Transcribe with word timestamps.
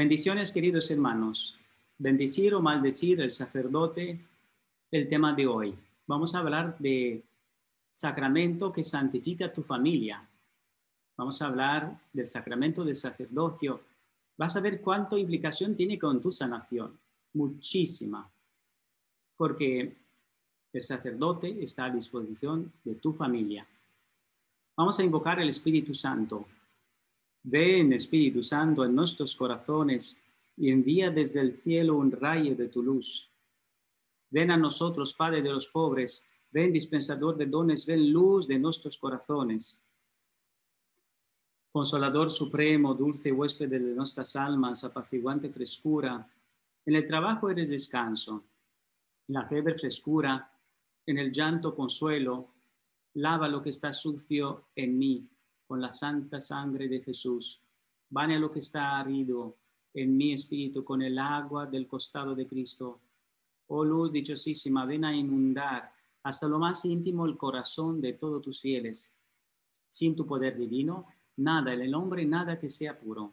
Bendiciones, 0.00 0.50
queridos 0.50 0.90
hermanos. 0.90 1.58
Bendecir 1.98 2.54
o 2.54 2.62
maldecir 2.62 3.20
el 3.20 3.28
sacerdote, 3.28 4.18
el 4.90 5.06
tema 5.10 5.34
de 5.34 5.46
hoy. 5.46 5.74
Vamos 6.06 6.34
a 6.34 6.38
hablar 6.38 6.78
de 6.78 7.22
sacramento 7.92 8.72
que 8.72 8.82
santifica 8.82 9.52
tu 9.52 9.62
familia. 9.62 10.26
Vamos 11.18 11.42
a 11.42 11.48
hablar 11.48 12.00
del 12.14 12.24
sacramento 12.24 12.82
del 12.82 12.96
sacerdocio. 12.96 13.82
Vas 14.38 14.56
a 14.56 14.60
ver 14.60 14.80
cuánto 14.80 15.18
implicación 15.18 15.76
tiene 15.76 15.98
con 15.98 16.22
tu 16.22 16.32
sanación. 16.32 16.98
Muchísima. 17.34 18.26
Porque 19.36 19.98
el 20.72 20.80
sacerdote 20.80 21.62
está 21.62 21.84
a 21.84 21.90
disposición 21.90 22.72
de 22.84 22.94
tu 22.94 23.12
familia. 23.12 23.66
Vamos 24.78 24.98
a 24.98 25.04
invocar 25.04 25.40
el 25.40 25.50
Espíritu 25.50 25.92
Santo. 25.92 26.46
Ven, 27.42 27.92
Espíritu 27.92 28.42
Santo, 28.42 28.84
en 28.84 28.94
nuestros 28.94 29.34
corazones 29.34 30.22
y 30.56 30.70
envía 30.70 31.10
desde 31.10 31.40
el 31.40 31.52
cielo 31.52 31.96
un 31.96 32.12
rayo 32.12 32.54
de 32.54 32.68
tu 32.68 32.82
luz. 32.82 33.30
Ven 34.30 34.50
a 34.50 34.56
nosotros, 34.56 35.14
Padre 35.14 35.40
de 35.40 35.50
los 35.50 35.66
pobres, 35.68 36.28
ven 36.50 36.72
dispensador 36.72 37.36
de 37.36 37.46
dones, 37.46 37.86
ven 37.86 38.12
luz 38.12 38.46
de 38.46 38.58
nuestros 38.58 38.98
corazones. 38.98 39.86
Consolador 41.72 42.30
supremo, 42.30 42.94
dulce 42.94 43.32
huésped 43.32 43.68
de 43.68 43.80
nuestras 43.80 44.36
almas, 44.36 44.84
apaciguante 44.84 45.48
frescura, 45.48 46.28
en 46.84 46.94
el 46.94 47.06
trabajo 47.06 47.48
eres 47.48 47.70
descanso, 47.70 48.44
en 49.28 49.34
la 49.34 49.46
febre 49.46 49.78
frescura, 49.78 50.52
en 51.06 51.18
el 51.18 51.32
llanto 51.32 51.74
consuelo, 51.74 52.54
lava 53.14 53.48
lo 53.48 53.62
que 53.62 53.70
está 53.70 53.92
sucio 53.92 54.68
en 54.74 54.98
mí 54.98 55.28
con 55.70 55.80
la 55.80 55.92
santa 55.92 56.40
sangre 56.40 56.88
de 56.88 57.00
Jesús. 57.00 57.60
Bane 58.08 58.40
lo 58.40 58.50
que 58.50 58.58
está 58.58 58.98
arido 58.98 59.56
en 59.94 60.16
mi 60.16 60.32
espíritu 60.32 60.82
con 60.82 61.00
el 61.00 61.16
agua 61.16 61.64
del 61.64 61.86
costado 61.86 62.34
de 62.34 62.48
Cristo. 62.48 62.98
Oh 63.68 63.84
luz 63.84 64.10
dichosísima, 64.10 64.84
ven 64.84 65.04
a 65.04 65.14
inundar 65.14 65.94
hasta 66.24 66.48
lo 66.48 66.58
más 66.58 66.84
íntimo 66.84 67.24
el 67.24 67.36
corazón 67.36 68.00
de 68.00 68.14
todos 68.14 68.42
tus 68.42 68.60
fieles. 68.60 69.14
Sin 69.88 70.16
tu 70.16 70.26
poder 70.26 70.58
divino, 70.58 71.06
nada 71.36 71.72
en 71.72 71.82
el 71.82 71.94
hombre, 71.94 72.26
nada 72.26 72.58
que 72.58 72.68
sea 72.68 72.98
puro. 72.98 73.32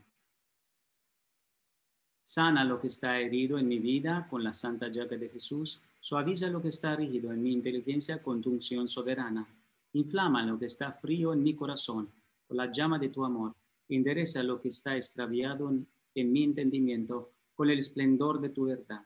Sana 2.21 2.63
lo 2.63 2.79
que 2.79 2.85
está 2.85 3.19
herido 3.19 3.57
en 3.57 3.67
mi 3.67 3.79
vida 3.79 4.27
con 4.29 4.43
la 4.43 4.53
santa 4.53 4.89
llaga 4.89 5.17
de 5.17 5.29
Jesús. 5.29 5.81
Suaviza 5.99 6.49
lo 6.49 6.61
que 6.61 6.69
está 6.69 6.95
rígido 6.95 7.33
en 7.33 7.41
mi 7.41 7.51
inteligencia 7.51 8.21
con 8.21 8.41
tu 8.41 8.51
unción 8.51 8.87
soberana. 8.87 9.47
Inflama 9.93 10.45
lo 10.45 10.59
que 10.59 10.65
está 10.65 10.91
frío 10.91 11.33
en 11.33 11.41
mi 11.41 11.55
corazón 11.55 12.11
con 12.47 12.57
la 12.57 12.71
llama 12.71 12.97
de 12.97 13.09
tu 13.09 13.23
amor. 13.25 13.55
Endereza 13.89 14.43
lo 14.43 14.61
que 14.61 14.69
está 14.69 14.95
extraviado 14.95 15.69
en, 15.69 15.87
en 16.15 16.31
mi 16.31 16.43
entendimiento 16.43 17.31
con 17.53 17.69
el 17.69 17.79
esplendor 17.79 18.39
de 18.39 18.49
tu 18.49 18.65
verdad. 18.65 19.05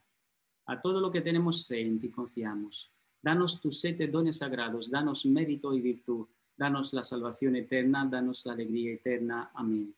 A 0.65 0.81
todo 0.81 0.99
lo 0.99 1.11
que 1.11 1.21
tenemos 1.21 1.67
fe 1.67 1.81
en 1.81 1.99
ti 1.99 2.09
confiamos. 2.09 2.91
Danos 3.21 3.61
tus 3.61 3.79
siete 3.79 4.07
dones 4.07 4.37
sagrados, 4.37 4.89
danos 4.89 5.25
mérito 5.25 5.73
y 5.73 5.81
virtud, 5.81 6.27
danos 6.57 6.93
la 6.93 7.03
salvación 7.03 7.55
eterna, 7.55 8.07
danos 8.09 8.45
la 8.45 8.53
alegría 8.53 8.93
eterna. 8.93 9.51
Amén. 9.53 9.93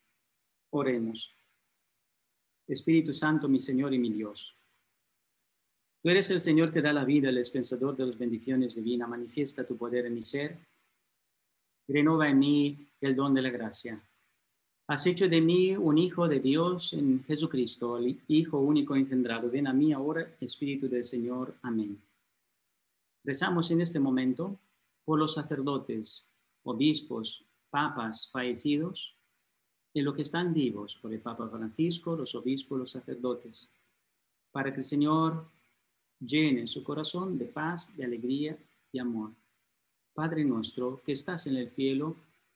Oremos. 0.71 1.35
Espíritu 2.67 3.13
Santo, 3.13 3.47
mi 3.47 3.59
Señor 3.59 3.93
y 3.93 3.99
mi 3.99 4.11
Dios. 4.11 4.55
Tú 6.01 6.09
eres 6.09 6.29
el 6.31 6.41
Señor 6.41 6.73
que 6.73 6.81
da 6.81 6.91
la 6.91 7.05
vida, 7.05 7.29
el 7.29 7.37
dispensador 7.37 7.95
de 7.95 8.05
las 8.05 8.17
bendiciones 8.17 8.75
divinas. 8.75 9.07
Manifiesta 9.07 9.65
tu 9.65 9.77
poder 9.77 10.05
en 10.05 10.13
mi 10.13 10.21
ser. 10.21 10.57
Renova 11.87 12.29
en 12.29 12.39
mí 12.39 12.87
el 13.07 13.15
don 13.15 13.33
de 13.33 13.41
la 13.41 13.49
gracia. 13.49 14.01
Has 14.87 15.07
hecho 15.07 15.29
de 15.29 15.41
mí 15.41 15.75
un 15.75 15.97
hijo 15.97 16.27
de 16.27 16.39
Dios 16.39 16.93
en 16.93 17.23
Jesucristo, 17.23 17.97
el 17.97 18.19
Hijo 18.27 18.59
único 18.59 18.95
engendrado. 18.95 19.49
Ven 19.49 19.67
a 19.67 19.73
mí 19.73 19.93
ahora, 19.93 20.35
Espíritu 20.41 20.89
del 20.89 21.05
Señor. 21.05 21.55
Amén. 21.61 22.01
Rezamos 23.23 23.71
en 23.71 23.81
este 23.81 23.99
momento 23.99 24.59
por 25.05 25.17
los 25.17 25.33
sacerdotes, 25.33 26.29
obispos, 26.63 27.45
papas 27.69 28.29
fallecidos 28.31 29.15
y 29.93 30.01
los 30.01 30.15
que 30.15 30.23
están 30.23 30.53
vivos, 30.53 30.97
por 31.01 31.13
el 31.13 31.19
Papa 31.19 31.47
Francisco, 31.47 32.15
los 32.15 32.35
obispos, 32.35 32.79
los 32.79 32.91
sacerdotes, 32.91 33.69
para 34.51 34.73
que 34.73 34.79
el 34.79 34.85
Señor 34.85 35.45
llene 36.19 36.67
su 36.67 36.83
corazón 36.83 37.37
de 37.37 37.45
paz, 37.45 37.95
de 37.95 38.03
alegría 38.03 38.57
y 38.91 38.99
amor. 38.99 39.31
Padre 40.13 40.43
nuestro 40.43 41.01
que 41.05 41.13
estás 41.13 41.47
en 41.47 41.55
el 41.55 41.69
cielo, 41.69 42.15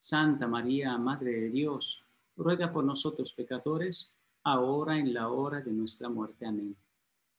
Santa 0.00 0.48
María, 0.48 0.96
Madre 0.96 1.30
de 1.30 1.50
Dios, 1.50 2.08
ruega 2.34 2.72
por 2.72 2.82
nosotros 2.82 3.34
pecadores, 3.34 4.14
ahora 4.44 4.98
en 4.98 5.12
la 5.12 5.28
hora 5.28 5.60
de 5.60 5.70
nuestra 5.72 6.08
muerte. 6.08 6.46
Amén. 6.46 6.74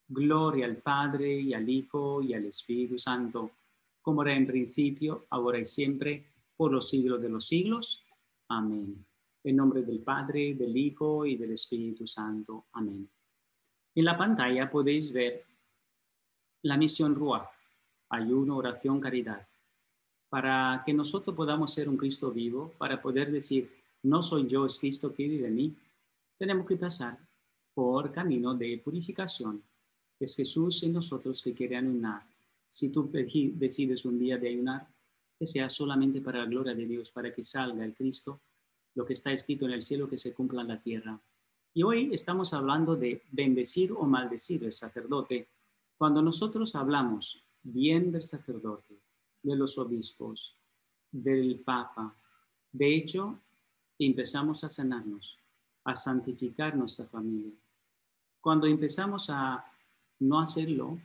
Gloria 0.07 0.67
al 0.67 0.77
Padre 0.77 1.41
y 1.41 1.55
al 1.55 1.67
Hijo 1.67 2.21
y 2.21 2.35
al 2.35 2.45
Espíritu 2.45 2.99
Santo, 2.99 3.49
como 4.03 4.21
era 4.21 4.35
en 4.35 4.45
principio, 4.45 5.25
ahora 5.31 5.57
y 5.57 5.65
siempre, 5.65 6.23
por 6.55 6.71
los 6.71 6.87
siglos 6.87 7.19
de 7.19 7.29
los 7.29 7.47
siglos. 7.47 8.05
Amén. 8.49 9.03
En 9.43 9.55
nombre 9.55 9.81
del 9.81 10.01
Padre, 10.01 10.53
del 10.53 10.77
Hijo 10.77 11.25
y 11.25 11.37
del 11.37 11.53
Espíritu 11.53 12.05
Santo. 12.05 12.65
Amén. 12.73 13.09
En 13.95 14.05
la 14.05 14.15
pantalla 14.15 14.69
podéis 14.69 15.11
ver 15.11 15.43
la 16.61 16.77
misión 16.77 17.15
RUA, 17.15 17.49
ayuno, 18.09 18.57
oración, 18.57 19.01
caridad 19.01 19.47
para 20.31 20.81
que 20.85 20.93
nosotros 20.93 21.35
podamos 21.35 21.73
ser 21.73 21.89
un 21.89 21.97
Cristo 21.97 22.31
vivo, 22.31 22.73
para 22.77 23.01
poder 23.01 23.33
decir, 23.33 23.69
no 24.03 24.23
soy 24.23 24.47
yo, 24.47 24.65
es 24.65 24.79
Cristo 24.79 25.13
que 25.13 25.27
vive 25.27 25.49
en 25.49 25.55
mí, 25.55 25.75
tenemos 26.37 26.65
que 26.65 26.77
pasar 26.77 27.19
por 27.73 28.13
camino 28.13 28.55
de 28.55 28.81
purificación. 28.81 29.61
Es 30.17 30.33
Jesús 30.37 30.83
en 30.83 30.93
nosotros 30.93 31.41
que 31.41 31.53
quiere 31.53 31.75
ayunar. 31.75 32.23
Si 32.69 32.87
tú 32.87 33.09
decides 33.11 34.05
un 34.05 34.17
día 34.17 34.37
de 34.37 34.47
ayunar, 34.47 34.87
que 35.37 35.45
sea 35.45 35.69
solamente 35.69 36.21
para 36.21 36.39
la 36.39 36.45
gloria 36.45 36.73
de 36.73 36.85
Dios, 36.85 37.11
para 37.11 37.33
que 37.33 37.43
salga 37.43 37.83
el 37.83 37.93
Cristo, 37.93 38.39
lo 38.95 39.05
que 39.05 39.13
está 39.13 39.33
escrito 39.33 39.65
en 39.65 39.73
el 39.73 39.81
cielo, 39.81 40.07
que 40.07 40.17
se 40.17 40.33
cumpla 40.33 40.61
en 40.61 40.69
la 40.69 40.81
tierra. 40.81 41.19
Y 41.73 41.83
hoy 41.83 42.09
estamos 42.13 42.53
hablando 42.53 42.95
de 42.95 43.21
bendecir 43.31 43.91
o 43.91 44.05
maldecir 44.05 44.63
el 44.63 44.71
sacerdote. 44.71 45.49
Cuando 45.97 46.21
nosotros 46.21 46.73
hablamos 46.75 47.43
bien 47.63 48.13
del 48.13 48.21
sacerdote, 48.21 49.00
de 49.43 49.55
los 49.55 49.77
obispos, 49.77 50.55
del 51.11 51.59
Papa. 51.59 52.15
De 52.71 52.95
hecho, 52.95 53.39
empezamos 53.99 54.63
a 54.63 54.69
sanarnos, 54.69 55.37
a 55.83 55.95
santificar 55.95 56.75
nuestra 56.75 57.05
familia. 57.05 57.51
Cuando 58.39 58.67
empezamos 58.67 59.29
a 59.29 59.65
no 60.19 60.39
hacerlo, 60.39 60.99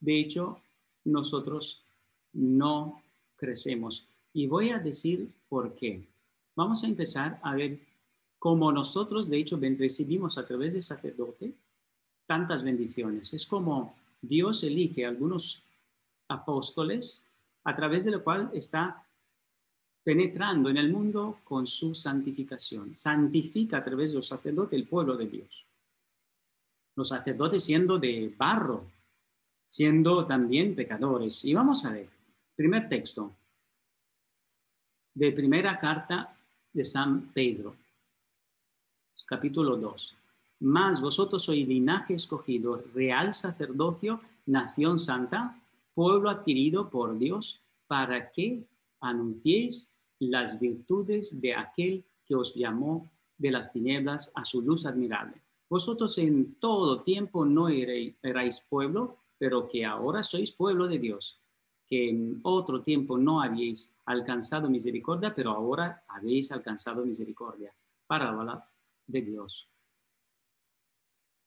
de 0.00 0.20
hecho, 0.20 0.60
nosotros 1.04 1.84
no 2.32 3.02
crecemos. 3.36 4.08
Y 4.32 4.46
voy 4.46 4.70
a 4.70 4.78
decir 4.78 5.30
por 5.48 5.74
qué. 5.74 6.06
Vamos 6.56 6.84
a 6.84 6.86
empezar 6.86 7.40
a 7.42 7.54
ver 7.54 7.78
cómo 8.38 8.72
nosotros, 8.72 9.28
de 9.28 9.38
hecho, 9.38 9.58
recibimos 9.60 10.38
a 10.38 10.46
través 10.46 10.72
del 10.72 10.82
sacerdote 10.82 11.54
tantas 12.26 12.62
bendiciones. 12.62 13.32
Es 13.34 13.46
como 13.46 13.94
Dios 14.20 14.64
elige 14.64 15.04
algunos 15.06 15.62
apóstoles 16.28 17.24
a 17.64 17.76
través 17.76 18.04
de 18.04 18.10
lo 18.10 18.24
cual 18.24 18.50
está 18.52 19.06
penetrando 20.02 20.68
en 20.68 20.76
el 20.76 20.90
mundo 20.90 21.40
con 21.44 21.66
su 21.66 21.94
santificación. 21.94 22.96
Santifica 22.96 23.78
a 23.78 23.84
través 23.84 24.10
de 24.10 24.16
los 24.16 24.28
sacerdotes 24.28 24.78
el 24.78 24.86
pueblo 24.86 25.16
de 25.16 25.26
Dios. 25.26 25.66
Los 26.96 27.08
sacerdotes 27.08 27.64
siendo 27.64 27.98
de 27.98 28.34
barro, 28.36 28.84
siendo 29.68 30.26
también 30.26 30.74
pecadores. 30.74 31.44
Y 31.44 31.54
vamos 31.54 31.84
a 31.84 31.92
ver, 31.92 32.08
primer 32.56 32.88
texto 32.88 33.32
de 35.14 35.32
primera 35.32 35.78
carta 35.78 36.36
de 36.72 36.84
San 36.84 37.32
Pedro, 37.32 37.76
capítulo 39.26 39.76
2. 39.76 40.16
Más 40.60 41.00
vosotros 41.00 41.44
sois 41.44 41.66
linaje 41.66 42.14
escogido, 42.14 42.84
real 42.94 43.34
sacerdocio, 43.34 44.20
nación 44.46 44.98
santa, 44.98 45.58
pueblo 45.94 46.30
adquirido 46.30 46.90
por 46.90 47.18
Dios, 47.18 47.62
para 47.86 48.30
que 48.30 48.64
anunciéis 49.00 49.94
las 50.18 50.58
virtudes 50.60 51.40
de 51.40 51.54
aquel 51.54 52.04
que 52.24 52.34
os 52.34 52.54
llamó 52.54 53.10
de 53.36 53.50
las 53.50 53.72
tinieblas 53.72 54.32
a 54.34 54.44
su 54.44 54.62
luz 54.62 54.86
admirable. 54.86 55.42
Vosotros 55.68 56.16
en 56.18 56.54
todo 56.56 57.02
tiempo 57.02 57.44
no 57.44 57.68
erais 57.68 58.60
pueblo, 58.68 59.16
pero 59.38 59.68
que 59.68 59.84
ahora 59.84 60.22
sois 60.22 60.52
pueblo 60.52 60.86
de 60.86 60.98
Dios, 60.98 61.40
que 61.88 62.10
en 62.10 62.40
otro 62.44 62.82
tiempo 62.82 63.18
no 63.18 63.42
habéis 63.42 63.96
alcanzado 64.04 64.68
misericordia, 64.68 65.34
pero 65.34 65.50
ahora 65.50 66.04
habéis 66.08 66.52
alcanzado 66.52 67.04
misericordia. 67.04 67.74
Parábola 68.06 68.68
de 69.06 69.22
Dios. 69.22 69.68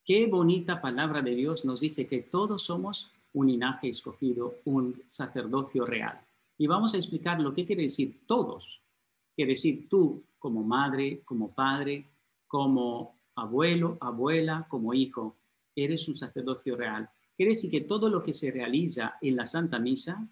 Qué 0.04 0.26
bonita 0.26 0.80
palabra 0.80 1.22
de 1.22 1.34
Dios 1.34 1.64
nos 1.64 1.80
dice 1.80 2.06
que 2.06 2.20
todos 2.20 2.62
somos 2.62 3.12
un 3.32 3.46
linaje 3.46 3.88
escogido, 3.88 4.56
un 4.64 5.02
sacerdocio 5.06 5.84
real. 5.84 6.20
Y 6.58 6.66
vamos 6.66 6.94
a 6.94 6.96
explicar 6.96 7.40
lo 7.40 7.54
que 7.54 7.66
quiere 7.66 7.82
decir 7.82 8.20
todos. 8.26 8.80
Quiere 9.34 9.52
decir 9.52 9.88
tú 9.88 10.24
como 10.38 10.62
madre, 10.62 11.22
como 11.24 11.52
padre, 11.52 12.06
como 12.46 13.18
abuelo, 13.34 13.98
abuela, 14.00 14.66
como 14.68 14.94
hijo. 14.94 15.36
Eres 15.74 16.08
un 16.08 16.16
sacerdocio 16.16 16.76
real. 16.76 17.08
Quiere 17.36 17.50
decir 17.50 17.70
que 17.70 17.82
todo 17.82 18.08
lo 18.08 18.22
que 18.22 18.32
se 18.32 18.50
realiza 18.50 19.16
en 19.20 19.36
la 19.36 19.44
Santa 19.44 19.78
Misa, 19.78 20.26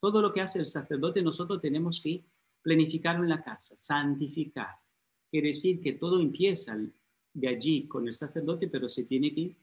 todo 0.00 0.22
lo 0.22 0.32
que 0.32 0.40
hace 0.40 0.60
el 0.60 0.66
sacerdote, 0.66 1.22
nosotros 1.22 1.60
tenemos 1.60 2.00
que 2.00 2.24
planificarlo 2.62 3.24
en 3.24 3.30
la 3.30 3.42
casa, 3.42 3.76
santificar. 3.76 4.76
Quiere 5.30 5.48
decir 5.48 5.80
que 5.80 5.94
todo 5.94 6.20
empieza 6.20 6.78
de 7.32 7.48
allí 7.48 7.88
con 7.88 8.06
el 8.06 8.14
sacerdote, 8.14 8.68
pero 8.68 8.88
se 8.88 9.04
tiene 9.04 9.34
que 9.34 9.56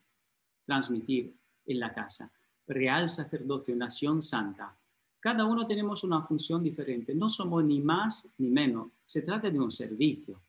transmitir 0.65 1.33
en 1.65 1.79
la 1.79 1.93
casa. 1.93 2.31
Real 2.67 3.09
sacerdocio, 3.09 3.75
nación 3.75 4.21
santa. 4.21 4.77
Cada 5.19 5.45
uno 5.45 5.67
tenemos 5.67 6.03
una 6.03 6.23
función 6.23 6.63
diferente. 6.63 7.13
No 7.13 7.29
somos 7.29 7.63
ni 7.63 7.79
más 7.79 8.33
ni 8.37 8.49
menos. 8.49 8.91
Se 9.05 9.21
trata 9.21 9.49
de 9.49 9.59
un 9.59 9.71
servicio. 9.71 10.41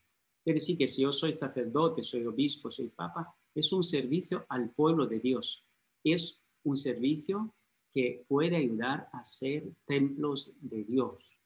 Quiere 0.43 0.59
decir 0.59 0.79
que 0.79 0.89
si 0.89 1.03
yo 1.03 1.13
soy 1.13 1.33
sacerdote, 1.33 2.03
soy 2.03 2.27
obispo, 2.27 2.71
soy 2.71 2.89
papa, 2.89 3.35
es 3.55 3.73
un 3.73 3.85
servicio 3.85 4.47
al 4.49 4.71
pueblo 4.71 5.07
de 5.07 5.21
Dios. 5.21 5.65
Es 6.03 6.43
un 6.65 6.77
servicio 6.77 7.55
que 7.93 8.25
puede 8.27 8.57
ayudar 8.57 9.09
a 9.13 9.23
ser 9.25 9.65
templos 9.85 10.53
de 10.61 10.85
Dios. 10.85 11.37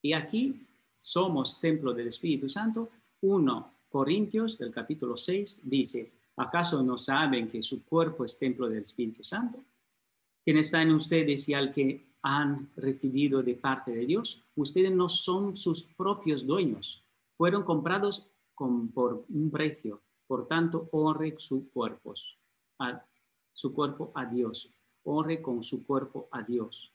Y 0.00 0.14
aquí 0.14 0.66
somos 0.96 1.60
templo 1.60 1.92
del 1.92 2.08
Espíritu 2.08 2.48
Santo. 2.48 2.90
1 3.20 3.72
Corintios 3.88 4.58
del 4.58 4.72
capítulo 4.72 5.18
6 5.18 5.68
dice, 5.68 6.12
¿acaso 6.36 6.82
no 6.82 6.98
saben 6.98 7.48
que 7.48 7.62
su 7.62 7.84
cuerpo 7.84 8.24
es 8.24 8.38
templo 8.38 8.68
del 8.68 8.82
Espíritu 8.82 9.22
Santo? 9.22 9.62
Quien 10.44 10.58
está 10.58 10.82
en 10.82 10.92
ustedes 10.92 11.48
y 11.48 11.54
al 11.54 11.72
que 11.72 12.12
han 12.22 12.70
recibido 12.76 13.42
de 13.42 13.54
parte 13.54 13.92
de 13.92 14.06
Dios, 14.06 14.44
ustedes 14.54 14.92
no 14.92 15.08
son 15.08 15.56
sus 15.56 15.84
propios 15.84 16.46
dueños, 16.46 17.04
fueron 17.36 17.64
comprados 17.64 18.30
por 18.94 19.24
un 19.28 19.50
precio, 19.50 20.00
por 20.26 20.46
tanto 20.46 20.88
honre 20.92 21.34
su 21.38 21.68
cuerpo, 21.70 22.14
a, 22.78 23.04
su 23.52 23.74
cuerpo 23.74 24.12
a 24.14 24.24
Dios, 24.26 24.74
honre 25.04 25.42
con 25.42 25.62
su 25.62 25.84
cuerpo 25.84 26.28
a 26.30 26.42
Dios. 26.42 26.92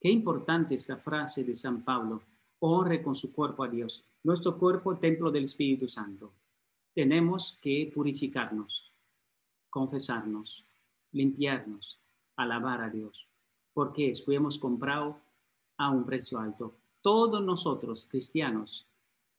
Qué 0.00 0.10
importante 0.10 0.74
esta 0.74 0.96
frase 0.96 1.44
de 1.44 1.54
San 1.54 1.84
Pablo, 1.84 2.22
honre 2.60 3.02
con 3.02 3.14
su 3.14 3.32
cuerpo 3.32 3.62
a 3.62 3.68
Dios. 3.68 4.04
Nuestro 4.24 4.58
cuerpo, 4.58 4.96
templo 4.96 5.30
del 5.30 5.44
Espíritu 5.44 5.88
Santo. 5.88 6.32
Tenemos 6.94 7.58
que 7.62 7.90
purificarnos, 7.94 8.92
confesarnos, 9.68 10.64
limpiarnos, 11.12 11.98
alabar 12.36 12.82
a 12.82 12.90
Dios, 12.90 13.28
porque 13.72 14.12
fuimos 14.24 14.58
comprados 14.58 15.16
a 15.76 15.90
un 15.90 16.04
precio 16.04 16.38
alto. 16.38 16.74
Todos 17.00 17.42
nosotros, 17.42 18.06
cristianos, 18.10 18.86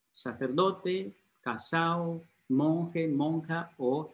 sacerdote, 0.09 1.13
casado, 1.41 2.23
monje, 2.49 3.07
monja 3.07 3.71
o 3.77 4.13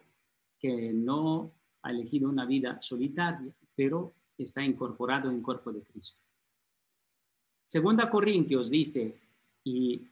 que 0.58 0.92
no 0.92 1.50
ha 1.82 1.90
elegido 1.90 2.28
una 2.28 2.44
vida 2.44 2.80
solitaria, 2.82 3.52
pero 3.74 4.12
está 4.36 4.62
incorporado 4.62 5.30
en 5.30 5.36
el 5.36 5.42
cuerpo 5.42 5.72
de 5.72 5.82
Cristo. 5.82 6.20
Segunda 7.64 8.08
Corintios 8.10 8.70
dice, 8.70 9.20
y 9.64 10.06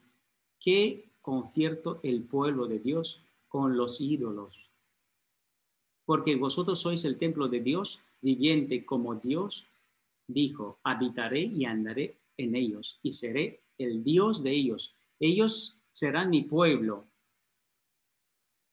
qué 0.61 1.06
concierto 1.27 1.99
el 2.05 2.23
pueblo 2.23 2.69
de 2.69 2.79
Dios 2.79 3.27
con 3.49 3.77
los 3.77 4.01
ídolos. 4.01 4.71
Porque 6.05 6.37
vosotros 6.37 6.81
sois 6.81 7.05
el 7.05 7.19
templo 7.19 7.49
de 7.49 7.59
Dios, 7.59 7.99
viviente 8.23 8.87
como 8.87 9.17
Dios 9.17 9.67
dijo, 10.29 10.79
habitaré 10.85 11.41
y 11.41 11.65
andaré 11.65 12.15
en 12.37 12.55
ellos, 12.55 13.01
y 13.03 13.11
seré 13.11 13.61
el 13.77 14.05
Dios 14.05 14.45
de 14.45 14.53
ellos. 14.53 14.95
Ellos 15.19 15.77
serán 15.91 16.31
mi 16.31 16.43
pueblo. 16.43 17.07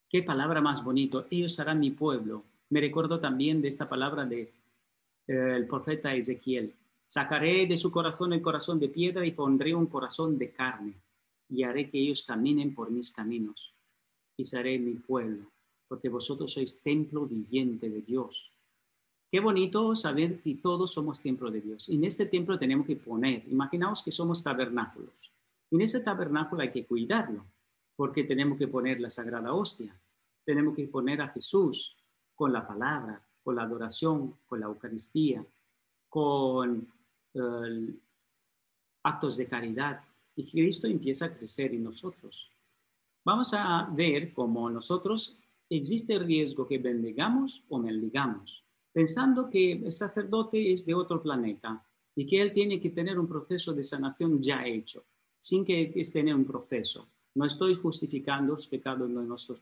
Qué 0.08 0.22
palabra 0.22 0.62
más 0.62 0.84
bonito. 0.84 1.26
Ellos 1.32 1.56
serán 1.56 1.80
mi 1.80 1.90
pueblo. 1.90 2.44
Me 2.70 2.82
recuerdo 2.82 3.20
también 3.20 3.64
de 3.64 3.70
esta 3.70 3.90
palabra 3.90 4.26
de 4.26 4.54
eh, 5.28 5.66
profeta 5.68 6.14
Ezequiel. 6.14 6.76
Sacaré 7.08 7.66
de 7.66 7.78
su 7.78 7.90
corazón 7.92 8.32
el 8.32 8.44
corazón 8.44 8.80
de 8.80 8.90
piedra 8.90 9.26
y 9.26 9.32
pondré 9.32 9.74
un 9.74 9.88
corazón 9.88 10.38
de 10.38 10.52
carne 10.52 10.94
y 11.54 11.64
haré 11.64 11.90
que 11.90 12.00
ellos 12.00 12.24
caminen 12.24 12.74
por 12.74 12.90
mis 12.90 13.12
caminos 13.12 13.76
y 14.36 14.46
seré 14.46 14.80
mi 14.80 14.96
pueblo, 14.96 15.52
porque 15.88 16.10
vosotros 16.10 16.52
sois 16.54 16.82
templo 16.82 17.28
viviente 17.28 17.90
de 17.90 18.02
Dios. 18.02 18.52
Qué 19.32 19.40
bonito 19.40 19.94
saber 19.94 20.42
que 20.42 20.56
todos 20.56 20.94
somos 20.94 21.22
templo 21.22 21.52
de 21.52 21.62
Dios. 21.62 21.90
Y 21.90 21.96
en 21.96 22.06
este 22.06 22.26
templo 22.26 22.58
tenemos 22.58 22.88
que 22.88 22.96
poner, 22.96 23.44
imaginaos 23.48 24.04
que 24.04 24.12
somos 24.12 24.44
tabernáculos. 24.44 25.32
En 25.70 25.82
ese 25.82 26.00
tabernáculo 26.02 26.64
hay 26.64 26.72
que 26.72 26.86
cuidarlo, 26.86 27.46
porque 27.96 28.24
tenemos 28.24 28.58
que 28.58 28.68
poner 28.68 29.00
la 29.00 29.12
sagrada 29.12 29.54
hostia, 29.54 29.96
tenemos 30.44 30.76
que 30.76 30.88
poner 30.88 31.22
a 31.22 31.30
Jesús 31.30 31.96
con 32.34 32.52
la 32.52 32.66
palabra, 32.66 33.22
con 33.44 33.56
la 33.56 33.64
adoración, 33.64 34.38
con 34.48 34.60
la 34.60 34.66
Eucaristía, 34.66 35.46
con 36.10 36.88
eh, 37.36 37.94
actos 39.04 39.38
de 39.38 39.48
caridad, 39.48 40.04
y 40.36 40.50
Cristo 40.50 40.88
empieza 40.88 41.26
a 41.26 41.38
crecer 41.38 41.74
en 41.74 41.84
nosotros. 41.84 42.52
Vamos 43.26 43.54
a 43.54 43.90
ver 43.96 44.34
cómo 44.34 44.70
nosotros 44.70 45.42
existe 45.70 46.14
el 46.14 46.26
riesgo 46.26 46.68
que 46.68 46.78
bendigamos 46.78 47.64
o 47.70 47.80
maldigamos, 47.80 48.66
pensando 48.92 49.50
que 49.50 49.74
el 49.74 49.92
sacerdote 49.92 50.74
es 50.74 50.86
de 50.86 50.94
otro 50.94 51.22
planeta 51.22 51.86
y 52.16 52.26
que 52.26 52.42
él 52.42 52.54
tiene 52.54 52.80
que 52.80 52.90
tener 52.90 53.18
un 53.18 53.28
proceso 53.28 53.74
de 53.74 53.84
sanación 53.84 54.42
ya 54.42 54.66
hecho, 54.66 55.06
sin 55.40 55.66
que 55.66 55.92
esté 55.96 56.20
en 56.20 56.34
un 56.34 56.46
proceso. 56.46 57.08
No 57.36 57.46
estoy 57.46 57.74
justificando 57.74 58.54
los 58.54 58.68
pecados 58.68 59.10
de 59.10 59.16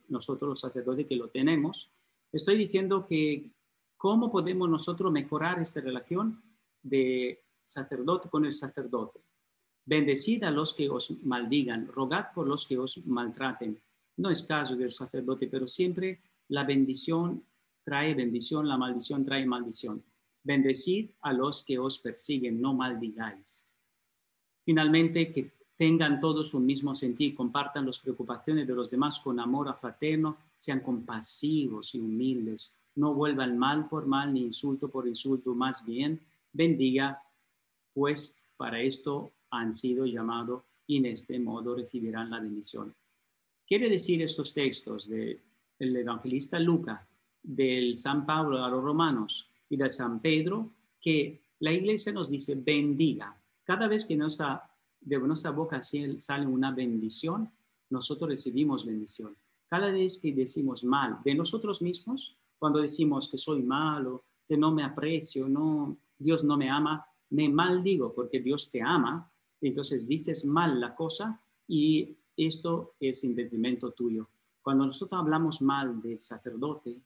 nosotros 0.10 0.50
los 0.50 0.60
sacerdotes 0.60 1.08
que 1.08 1.16
lo 1.16 1.30
tenemos. 1.30 1.90
Estoy 2.32 2.58
diciendo 2.58 3.08
que 3.08 3.52
cómo 3.96 4.32
podemos 4.32 4.70
nosotros 4.70 5.12
mejorar 5.12 5.60
esta 5.60 5.80
relación 5.80 6.42
de 6.82 7.44
sacerdote 7.64 8.30
con 8.30 8.46
el 8.46 8.54
sacerdote. 8.54 9.22
Bendecid 9.86 10.44
a 10.44 10.52
los 10.52 10.74
que 10.74 10.90
os 10.90 11.24
maldigan, 11.24 11.88
rogad 11.88 12.28
por 12.34 12.48
los 12.48 12.66
que 12.66 12.78
os 12.78 13.06
maltraten. 13.06 13.78
No 14.18 14.30
es 14.30 14.44
caso 14.44 14.76
del 14.76 14.92
sacerdote, 14.92 15.48
pero 15.48 15.68
siempre 15.68 16.20
la 16.50 16.64
bendición 16.64 17.44
trae 17.84 18.14
bendición, 18.14 18.68
la 18.68 18.78
maldición 18.78 19.26
trae 19.26 19.46
maldición. 19.46 20.04
Bendecid 20.44 21.10
a 21.22 21.34
los 21.34 21.64
que 21.66 21.80
os 21.80 22.00
persiguen, 22.00 22.62
no 22.62 22.74
maldigáis. 22.74 23.66
Finalmente, 24.64 25.32
que 25.32 25.52
tengan 25.76 26.20
todos 26.20 26.54
un 26.54 26.66
mismo 26.66 26.94
sentir, 26.94 27.34
compartan 27.34 27.88
las 27.88 28.00
preocupaciones 28.00 28.68
de 28.68 28.76
los 28.76 28.90
demás 28.90 29.20
con 29.20 29.40
amor 29.40 29.76
fraterno, 29.80 30.38
sean 30.56 30.82
compasivos 30.82 31.96
y 31.96 32.00
humildes, 32.00 32.72
no 32.96 33.14
vuelvan 33.14 33.58
mal 33.58 33.90
por 33.90 34.06
mal 34.06 34.32
ni 34.34 34.42
insulto 34.42 34.90
por 34.90 35.08
insulto, 35.08 35.56
más 35.56 35.84
bien 35.84 36.20
bendiga, 36.54 37.24
pues 37.94 38.46
para 38.58 38.82
esto 38.82 39.32
han 39.52 39.74
sido 39.74 40.06
llamados 40.06 40.64
y 40.88 40.98
en 40.98 41.06
este 41.06 41.40
modo 41.40 41.76
recibirán 41.76 42.30
la 42.30 42.40
bendición. 42.40 42.94
Quiere 43.68 43.90
decir 43.90 44.22
estos 44.22 44.54
textos 44.54 45.08
del 45.08 45.40
evangelista 45.80 46.60
Luca, 46.60 47.08
del 47.42 47.98
San 47.98 48.26
Pablo 48.26 48.64
a 48.64 48.70
los 48.70 48.84
romanos 48.84 49.50
y 49.70 49.78
de 49.78 49.90
San 49.90 50.20
Pedro, 50.20 50.72
que 51.00 51.42
la 51.60 51.72
iglesia 51.72 52.12
nos 52.12 52.30
dice 52.30 52.56
bendiga. 52.56 53.36
Cada 53.64 53.88
vez 53.88 54.06
que 54.06 54.18
nuestra, 54.18 54.70
de 55.00 55.20
nuestra 55.20 55.52
boca 55.52 55.82
sale 55.82 56.46
una 56.46 56.72
bendición, 56.72 57.50
nosotros 57.90 58.30
recibimos 58.30 58.86
bendición. 58.86 59.36
Cada 59.68 59.90
vez 59.92 60.20
que 60.20 60.34
decimos 60.34 60.84
mal 60.84 61.20
de 61.24 61.36
nosotros 61.36 61.82
mismos, 61.82 62.36
cuando 62.60 62.80
decimos 62.80 63.30
que 63.30 63.38
soy 63.38 63.64
malo, 63.64 64.24
que 64.48 64.58
no 64.58 64.72
me 64.72 64.84
aprecio, 64.84 65.48
no, 65.48 65.98
Dios 66.18 66.44
no 66.44 66.58
me 66.58 66.70
ama, 66.70 67.06
me 67.30 67.48
maldigo 67.48 68.14
porque 68.14 68.42
Dios 68.42 68.70
te 68.70 68.82
ama 68.82 69.31
entonces 69.62 70.08
dices 70.08 70.46
mal 70.46 70.80
la 70.80 70.96
cosa 70.96 71.42
y 71.68 72.18
esto 72.36 72.96
es 73.00 73.24
en 73.24 73.36
tuyo. 73.96 74.28
Cuando 74.62 74.86
nosotros 74.86 75.20
hablamos 75.20 75.62
mal 75.62 76.02
del 76.02 76.20
sacerdote 76.20 77.02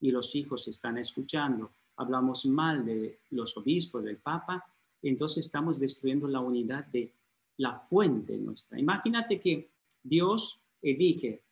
y 0.00 0.10
los 0.10 0.34
hijos 0.34 0.68
están 0.68 0.98
escuchando, 0.98 1.70
hablamos 1.96 2.46
mal 2.46 2.84
de 2.84 3.20
los 3.30 3.56
obispos, 3.56 4.04
del 4.04 4.18
papa, 4.18 4.64
entonces 5.02 5.46
estamos 5.46 5.78
destruyendo 5.78 6.28
la 6.28 6.40
unidad 6.40 6.86
de 6.86 7.12
la 7.56 7.74
fuente 7.74 8.36
nuestra. 8.36 8.78
Imagínate 8.78 9.40
que 9.40 9.70
Dios 10.02 10.60
elige 10.80 11.42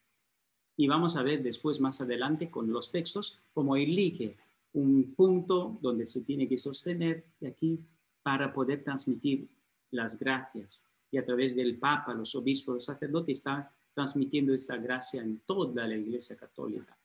Y 0.77 0.89
vamos 0.89 1.15
a 1.17 1.23
ver 1.23 1.43
después, 1.43 1.79
más 1.79 2.01
adelante, 2.01 2.51
con 2.51 2.73
los 2.73 2.91
textos, 2.91 3.39
cómo 3.53 3.77
elige 3.77 4.39
un 4.73 5.15
punto 5.15 5.79
donde 5.83 6.07
se 6.07 6.23
tiene 6.23 6.49
que 6.49 6.57
sostener 6.57 7.25
aquí 7.47 7.79
para 8.23 8.51
poder 8.55 8.83
transmitir 8.83 9.47
las 9.91 10.19
gracias. 10.19 10.87
Y 11.11 11.19
a 11.19 11.25
través 11.25 11.57
del 11.57 11.77
Papa, 11.79 12.15
los 12.15 12.35
obispos, 12.35 12.75
los 12.75 12.85
sacerdotes 12.85 13.39
están 13.39 13.69
transmitiendo 13.95 14.55
esta 14.55 14.77
gracia 14.77 15.23
en 15.23 15.41
toda 15.41 15.87
la 15.87 15.97
Iglesia 15.97 16.37
Católica. 16.37 16.97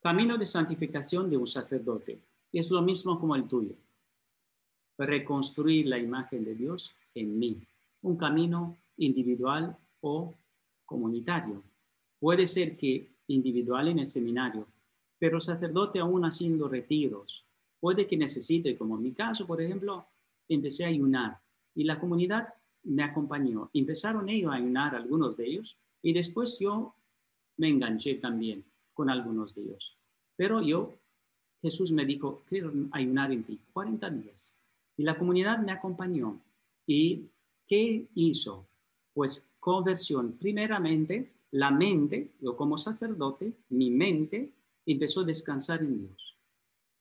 Camino 0.00 0.38
de 0.38 0.46
santificación 0.46 1.30
de 1.30 1.36
un 1.36 1.46
sacerdote 1.46 2.18
es 2.52 2.70
lo 2.70 2.82
mismo 2.82 3.18
como 3.18 3.34
el 3.34 3.48
tuyo. 3.48 3.74
Reconstruir 4.98 5.86
la 5.86 5.98
imagen 5.98 6.44
de 6.44 6.54
Dios 6.54 6.94
en 7.14 7.38
mí. 7.38 7.60
Un 8.02 8.16
camino 8.16 8.76
individual 8.98 9.76
o 10.02 10.34
comunitario. 10.84 11.62
Puede 12.20 12.46
ser 12.46 12.76
que 12.76 13.08
individual 13.28 13.88
en 13.88 14.00
el 14.00 14.06
seminario, 14.06 14.66
pero 15.18 15.40
sacerdote 15.40 15.98
aún 15.98 16.24
haciendo 16.24 16.68
retiros. 16.68 17.44
Puede 17.80 18.06
que 18.06 18.16
necesite, 18.16 18.76
como 18.76 18.96
en 18.96 19.02
mi 19.02 19.12
caso, 19.12 19.46
por 19.46 19.60
ejemplo, 19.60 20.06
empecé 20.48 20.84
a 20.84 20.88
ayunar 20.88 21.40
y 21.74 21.84
la 21.84 21.98
comunidad 21.98 22.54
me 22.84 23.02
acompañó. 23.02 23.70
Empezaron 23.72 24.28
ellos 24.28 24.52
a 24.52 24.56
ayunar, 24.56 24.94
algunos 24.94 25.36
de 25.36 25.46
ellos, 25.46 25.78
y 26.02 26.12
después 26.12 26.58
yo 26.60 26.94
me 27.56 27.68
enganché 27.68 28.16
también 28.16 28.64
con 28.92 29.10
algunos 29.10 29.54
de 29.54 29.62
ellos. 29.62 29.96
Pero 30.36 30.62
yo, 30.62 30.94
Jesús 31.62 31.92
me 31.92 32.04
dijo, 32.04 32.42
quiero 32.48 32.72
ayunar 32.92 33.32
en 33.32 33.44
ti 33.44 33.58
40 33.72 34.10
días. 34.10 34.54
Y 34.96 35.02
la 35.02 35.16
comunidad 35.16 35.58
me 35.58 35.72
acompañó. 35.72 36.40
¿Y 36.86 37.26
qué 37.66 38.06
hizo? 38.14 38.66
Pues 39.12 39.48
conversión. 39.58 40.32
Primeramente, 40.32 41.32
la 41.52 41.70
mente, 41.70 42.32
yo 42.40 42.56
como 42.56 42.76
sacerdote, 42.76 43.52
mi 43.70 43.90
mente 43.90 44.50
empezó 44.84 45.20
a 45.20 45.24
descansar 45.24 45.80
en 45.80 45.98
Dios. 46.00 46.36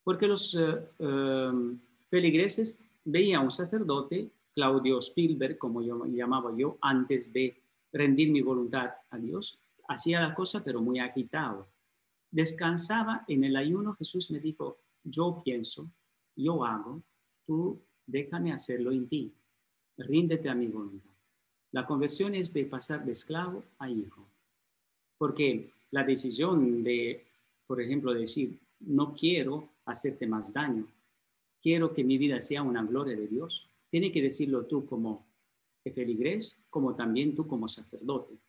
Porque 0.04 0.28
los 0.28 0.56
eh, 0.56 0.80
em, 1.00 1.80
feligreses 2.10 2.84
veían 3.04 3.42
a 3.42 3.44
un 3.44 3.52
sacerdote, 3.52 4.30
Claudio 4.54 5.00
Spielberg, 5.00 5.58
como 5.58 5.82
yo 5.82 6.06
llamaba 6.06 6.56
yo, 6.56 6.78
antes 6.82 7.34
de 7.34 7.62
rendir 7.92 8.32
mi 8.32 8.42
voluntad 8.42 8.92
a 9.10 9.18
Dios, 9.18 9.60
hacía 9.88 10.22
la 10.22 10.34
cosa 10.34 10.64
pero 10.64 10.82
muy 10.82 11.00
agitado. 11.00 11.68
Descansaba 12.32 13.24
en 13.28 13.44
el 13.44 13.56
ayuno, 13.56 13.96
Jesús 13.96 14.32
me 14.32 14.40
dijo, 14.40 14.78
yo 15.04 15.42
pienso, 15.44 15.90
yo 16.36 16.64
hago, 16.66 17.02
tú 17.46 17.80
déjame 18.06 18.52
hacerlo 18.52 18.92
en 18.92 19.08
ti, 19.08 19.32
ríndete 19.98 20.50
a 20.50 20.56
mi 20.56 20.68
voluntad. 20.68 21.12
La 21.72 21.86
conversión 21.86 22.36
es 22.36 22.54
de 22.54 22.66
pasar 22.66 23.04
de 23.06 23.12
esclavo 23.12 23.64
a 23.80 23.90
hijo, 23.90 24.28
porque 25.18 25.72
la 25.92 26.04
decisión 26.04 26.84
de, 26.84 27.26
por 27.66 27.82
ejemplo, 27.82 28.14
decir, 28.14 28.60
no 28.80 29.14
quiero 29.14 29.70
hacerte 29.86 30.28
más 30.28 30.54
daño, 30.54 30.88
quiero 31.62 31.94
que 31.94 32.04
mi 32.04 32.18
vida 32.18 32.40
sea 32.40 32.62
una 32.62 32.84
gloria 32.84 33.16
de 33.16 33.28
Dios, 33.28 33.68
tiene 33.94 34.12
que 34.12 34.24
decirlo 34.24 34.66
tú 34.66 34.88
como 34.88 35.28
feligrés, 35.84 36.66
como 36.72 36.96
también 36.96 37.36
tú 37.36 37.46
como 37.46 37.68
sacerdote. 37.68 38.40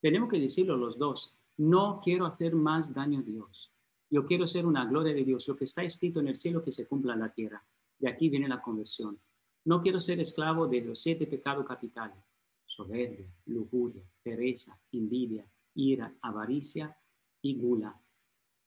Tenemos 0.00 0.30
que 0.30 0.40
decirlo 0.40 0.78
los 0.78 0.96
dos. 0.98 1.36
No 1.58 2.00
quiero 2.02 2.24
hacer 2.24 2.54
más 2.54 2.94
daño 2.94 3.18
a 3.18 3.22
Dios. 3.22 3.70
Yo 4.08 4.24
quiero 4.24 4.46
ser 4.46 4.64
una 4.64 4.86
gloria 4.86 5.12
de 5.12 5.22
Dios. 5.22 5.46
Lo 5.46 5.58
que 5.58 5.64
está 5.64 5.84
escrito 5.84 6.20
en 6.20 6.28
el 6.28 6.36
cielo 6.36 6.64
que 6.64 6.72
se 6.72 6.88
cumpla 6.88 7.12
en 7.12 7.20
la 7.20 7.34
tierra. 7.34 7.62
De 7.98 8.08
aquí 8.08 8.30
viene 8.30 8.48
la 8.48 8.62
conversión. 8.62 9.20
No 9.66 9.82
quiero 9.82 10.00
ser 10.00 10.20
esclavo 10.20 10.68
de 10.68 10.80
los 10.80 10.98
siete 11.02 11.26
pecados 11.26 11.66
capitales. 11.66 12.24
Soberbia, 12.64 13.30
lujuria, 13.44 14.02
pereza, 14.22 14.80
envidia, 14.90 15.46
ira, 15.74 16.16
avaricia 16.22 16.96
y 17.42 17.56
gula. 17.56 18.00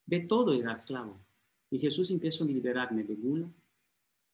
De 0.05 0.19
todo 0.19 0.53
era 0.53 0.73
esclavo. 0.73 1.19
Y 1.71 1.79
Jesús 1.79 2.11
empezó 2.11 2.43
a 2.43 2.47
liberarme 2.47 3.03
de 3.03 3.15
gula, 3.15 3.51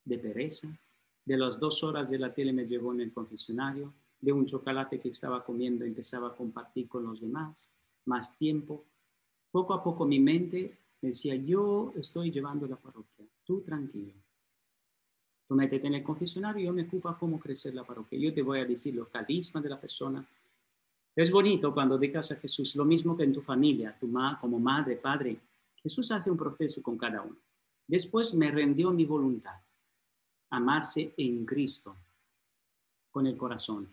de 0.03 0.19
pereza, 0.19 0.77
de 1.25 1.37
las 1.37 1.59
dos 1.59 1.83
horas 1.83 2.09
de 2.09 2.19
la 2.19 2.33
tele 2.33 2.51
me 2.51 2.67
llevó 2.67 2.93
en 2.93 3.01
el 3.01 3.13
confesionario, 3.13 3.93
de 4.19 4.31
un 4.31 4.45
chocolate 4.45 4.99
que 4.99 5.09
estaba 5.09 5.43
comiendo 5.43 5.83
empezaba 5.85 6.29
a 6.29 6.35
compartir 6.35 6.87
con 6.87 7.03
los 7.03 7.19
demás, 7.19 7.69
más 8.05 8.37
tiempo. 8.37 8.85
Poco 9.51 9.73
a 9.73 9.83
poco 9.83 10.05
mi 10.05 10.19
mente 10.19 10.77
decía, 11.01 11.35
yo 11.35 11.93
estoy 11.97 12.31
llevando 12.31 12.65
la 12.65 12.77
parroquia, 12.77 13.25
tú 13.43 13.61
tranquilo. 13.61 14.13
Tú 15.45 15.55
métete 15.55 15.87
en 15.87 15.95
el 15.95 16.03
confesionario, 16.03 16.65
yo 16.65 16.73
me 16.73 16.83
ocupo 16.83 17.13
cómo 17.19 17.37
crecer 17.37 17.75
la 17.75 17.83
parroquia. 17.83 18.17
Yo 18.17 18.33
te 18.33 18.41
voy 18.41 18.59
a 18.59 18.65
decir 18.65 18.95
los 18.95 19.09
carismas 19.09 19.61
de 19.61 19.69
la 19.69 19.79
persona. 19.79 20.25
Es 21.15 21.29
bonito 21.29 21.73
cuando 21.73 21.97
dejas 21.97 22.31
a 22.31 22.37
Jesús, 22.37 22.75
lo 22.77 22.85
mismo 22.85 23.15
que 23.15 23.23
en 23.23 23.33
tu 23.33 23.41
familia, 23.41 23.95
tu 23.99 24.07
ma 24.07 24.39
como 24.39 24.57
madre, 24.57 24.95
padre. 24.95 25.37
Jesús 25.75 26.09
hace 26.11 26.31
un 26.31 26.37
proceso 26.37 26.81
con 26.81 26.97
cada 26.97 27.21
uno. 27.21 27.35
Después 27.85 28.33
me 28.33 28.49
rendió 28.49 28.91
mi 28.91 29.03
voluntad 29.03 29.62
amarse 30.53 31.15
en 31.17 31.45
Cristo 31.45 31.95
con 33.09 33.25
el 33.25 33.35
corazón. 33.35 33.89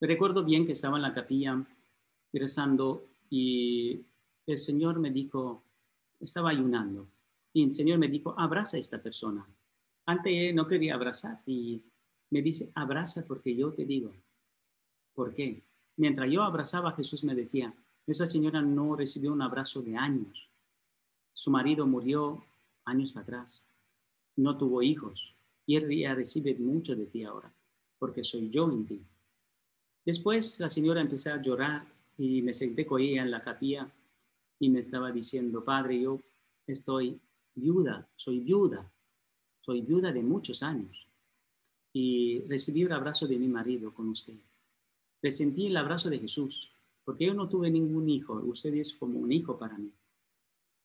recuerdo 0.00 0.42
bien 0.42 0.64
que 0.64 0.72
estaba 0.72 0.96
en 0.96 1.02
la 1.02 1.14
capilla 1.14 1.62
rezando 2.32 3.06
y 3.28 4.00
el 4.46 4.58
Señor 4.58 4.98
me 4.98 5.10
dijo, 5.10 5.62
estaba 6.20 6.50
ayunando, 6.50 7.06
y 7.52 7.64
el 7.64 7.72
Señor 7.72 7.98
me 7.98 8.08
dijo, 8.08 8.34
abraza 8.36 8.76
a 8.76 8.80
esta 8.80 9.02
persona. 9.02 9.46
Antes 10.06 10.54
no 10.54 10.66
quería 10.66 10.94
abrazar 10.94 11.42
y 11.46 11.82
me 12.30 12.40
dice, 12.40 12.70
abraza 12.74 13.26
porque 13.26 13.54
yo 13.54 13.72
te 13.72 13.84
digo. 13.84 14.12
¿Por 15.14 15.34
qué? 15.34 15.62
Mientras 15.96 16.30
yo 16.30 16.42
abrazaba, 16.42 16.92
Jesús 16.92 17.24
me 17.24 17.34
decía, 17.34 17.74
esa 18.06 18.26
señora 18.26 18.60
no 18.62 18.96
recibió 18.96 19.32
un 19.32 19.42
abrazo 19.42 19.82
de 19.82 19.96
años. 19.96 20.48
Su 21.34 21.50
marido 21.50 21.86
murió 21.86 22.42
años 22.84 23.16
atrás. 23.16 23.66
No 24.36 24.58
tuvo 24.58 24.82
hijos 24.82 25.33
y 25.66 26.00
ya 26.00 26.14
recibe 26.14 26.54
mucho 26.56 26.94
de 26.94 27.06
ti 27.06 27.24
ahora, 27.24 27.52
porque 27.98 28.22
soy 28.22 28.50
yo 28.50 28.70
en 28.70 28.86
ti. 28.86 29.00
Después 30.04 30.60
la 30.60 30.68
señora 30.68 31.00
empezó 31.00 31.32
a 31.32 31.40
llorar 31.40 31.86
y 32.18 32.42
me 32.42 32.52
senté 32.52 32.86
con 32.86 33.00
ella 33.00 33.22
en 33.22 33.30
la 33.30 33.42
capilla 33.42 33.90
y 34.58 34.68
me 34.68 34.80
estaba 34.80 35.10
diciendo, 35.10 35.64
Padre, 35.64 36.00
yo 36.00 36.20
estoy 36.66 37.18
viuda, 37.54 38.08
soy 38.14 38.40
viuda, 38.40 38.90
soy 39.60 39.80
viuda 39.80 40.12
de 40.12 40.22
muchos 40.22 40.62
años. 40.62 41.08
Y 41.92 42.40
recibí 42.48 42.82
el 42.82 42.92
abrazo 42.92 43.26
de 43.26 43.38
mi 43.38 43.48
marido 43.48 43.94
con 43.94 44.08
usted. 44.08 44.34
Presentí 45.20 45.66
el 45.66 45.76
abrazo 45.76 46.10
de 46.10 46.18
Jesús, 46.18 46.70
porque 47.04 47.26
yo 47.26 47.34
no 47.34 47.48
tuve 47.48 47.70
ningún 47.70 48.08
hijo, 48.08 48.34
usted 48.44 48.74
es 48.74 48.92
como 48.92 49.18
un 49.18 49.32
hijo 49.32 49.56
para 49.58 49.78
mí. 49.78 49.90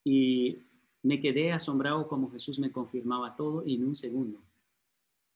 Y 0.06 0.60
me 1.04 1.20
quedé 1.20 1.52
asombrado 1.52 2.08
como 2.08 2.32
Jesús 2.32 2.60
me 2.60 2.72
confirmaba 2.72 3.36
todo 3.36 3.64
en 3.66 3.86
un 3.86 3.96
segundo. 3.96 4.40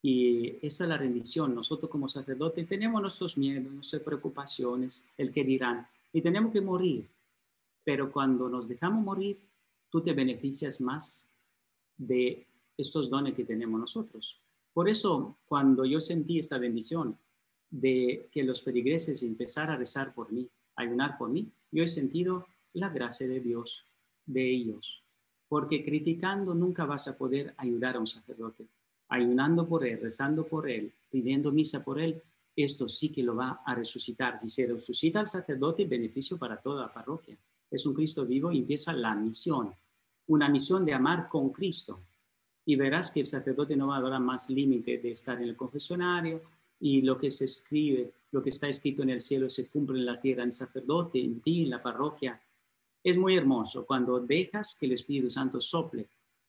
Y 0.06 0.58
esta 0.60 0.84
es 0.84 0.90
la 0.90 0.98
rendición. 0.98 1.54
Nosotros 1.54 1.90
como 1.90 2.08
sacerdotes 2.08 2.68
tenemos 2.68 3.00
nuestros 3.00 3.38
miedos, 3.38 3.72
nuestras 3.72 4.02
preocupaciones, 4.02 5.08
el 5.16 5.32
que 5.32 5.42
dirán, 5.44 5.88
y 6.12 6.20
tenemos 6.20 6.52
que 6.52 6.60
morir. 6.60 7.08
Pero 7.82 8.12
cuando 8.12 8.50
nos 8.50 8.68
dejamos 8.68 9.02
morir, 9.02 9.40
tú 9.88 10.02
te 10.02 10.12
beneficias 10.12 10.78
más 10.82 11.26
de 11.96 12.46
estos 12.76 13.08
dones 13.08 13.32
que 13.32 13.46
tenemos 13.46 13.80
nosotros. 13.80 14.42
Por 14.74 14.90
eso, 14.90 15.38
cuando 15.46 15.86
yo 15.86 16.00
sentí 16.00 16.38
esta 16.38 16.58
bendición 16.58 17.16
de 17.70 18.28
que 18.30 18.44
los 18.44 18.60
peligreses 18.60 19.22
empezaran 19.22 19.76
a 19.76 19.78
rezar 19.78 20.12
por 20.12 20.30
mí, 20.30 20.46
ayunar 20.76 21.16
por 21.16 21.30
mí, 21.30 21.50
yo 21.72 21.82
he 21.82 21.88
sentido 21.88 22.46
la 22.74 22.90
gracia 22.90 23.26
de 23.26 23.40
Dios 23.40 23.86
de 24.26 24.50
ellos. 24.50 25.02
Porque 25.48 25.82
criticando 25.82 26.52
nunca 26.52 26.84
vas 26.84 27.08
a 27.08 27.16
poder 27.16 27.54
ayudar 27.56 27.96
a 27.96 28.00
un 28.00 28.06
sacerdote 28.06 28.68
ayunando 29.14 29.66
por 29.66 29.86
él, 29.86 30.00
rezando 30.00 30.46
por 30.46 30.68
él, 30.68 30.92
pidiendo 31.10 31.50
misa 31.52 31.84
por 31.84 32.00
él, 32.00 32.22
esto 32.56 32.88
sí 32.88 33.10
que 33.10 33.22
lo 33.22 33.34
va 33.34 33.62
a 33.64 33.74
resucitar. 33.74 34.40
Si 34.40 34.48
se 34.48 34.66
resucita 34.66 35.20
al 35.20 35.26
sacerdote, 35.26 35.84
beneficio 35.84 36.38
para 36.38 36.56
toda 36.56 36.82
la 36.82 36.92
parroquia. 36.92 37.36
Es 37.70 37.84
un 37.86 37.94
Cristo 37.94 38.24
vivo 38.24 38.52
y 38.52 38.58
empieza 38.58 38.92
la 38.92 39.14
misión, 39.14 39.74
una 40.28 40.48
misión 40.48 40.84
de 40.84 40.94
amar 40.94 41.28
con 41.28 41.50
Cristo. 41.50 42.00
Y 42.66 42.76
verás 42.76 43.10
que 43.10 43.20
el 43.20 43.26
sacerdote 43.26 43.76
no 43.76 43.88
va 43.88 43.98
a 43.98 44.00
dar 44.00 44.20
más 44.20 44.48
límite 44.48 44.98
de 44.98 45.10
estar 45.10 45.40
en 45.40 45.48
el 45.48 45.56
confesionario 45.56 46.42
y 46.80 47.02
lo 47.02 47.18
que 47.18 47.30
se 47.30 47.44
escribe, 47.44 48.12
lo 48.30 48.42
que 48.42 48.50
está 48.50 48.68
escrito 48.68 49.02
en 49.02 49.10
el 49.10 49.20
cielo 49.20 49.50
se 49.50 49.68
cumple 49.68 49.98
en 49.98 50.06
la 50.06 50.20
tierra, 50.20 50.42
en 50.42 50.48
el 50.48 50.52
sacerdote, 50.52 51.20
en 51.20 51.40
ti, 51.40 51.64
en 51.64 51.70
la 51.70 51.82
parroquia. 51.82 52.40
Es 53.02 53.18
muy 53.18 53.36
hermoso 53.36 53.84
cuando 53.84 54.20
dejas 54.20 54.76
que 54.78 54.86
el 54.86 54.92
Espíritu 54.92 55.30
Santo 55.30 55.60
sople 55.60 56.06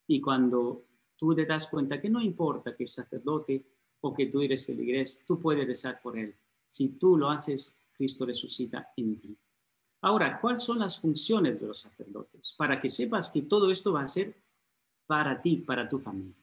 y 0.08 0.22
cuando 0.22 0.84
tú 1.18 1.36
te 1.36 1.46
das 1.46 1.68
cuenta 1.68 2.00
que 2.00 2.10
no 2.10 2.22
importa 2.22 2.76
que 2.76 2.84
es 2.84 2.94
sacerdote 2.94 3.66
o 4.02 4.14
que 4.14 4.28
tú 4.28 4.42
eres 4.42 4.66
feligrés, 4.66 5.24
tú 5.26 5.40
puedes 5.40 5.66
rezar 5.66 6.02
por 6.02 6.18
él. 6.18 6.36
Si 6.68 6.90
tú 6.98 7.18
lo 7.18 7.30
haces, 7.30 7.78
Cristo 7.94 8.26
resucita 8.26 8.92
en 8.98 9.20
ti. 9.20 9.38
Ahora, 10.02 10.40
¿cuáles 10.40 10.64
son 10.64 10.80
las 10.80 11.00
funciones 11.00 11.60
de 11.60 11.68
los 11.68 11.80
sacerdotes? 11.80 12.54
Para 12.58 12.80
que 12.80 12.90
sepas 12.90 13.30
que 13.30 13.44
todo 13.44 13.72
esto 13.72 13.94
va 13.94 14.02
a 14.02 14.08
ser 14.08 14.36
para 15.08 15.42
ti, 15.42 15.58
para 15.58 15.90
tu 15.90 16.00
familia. 16.00 16.36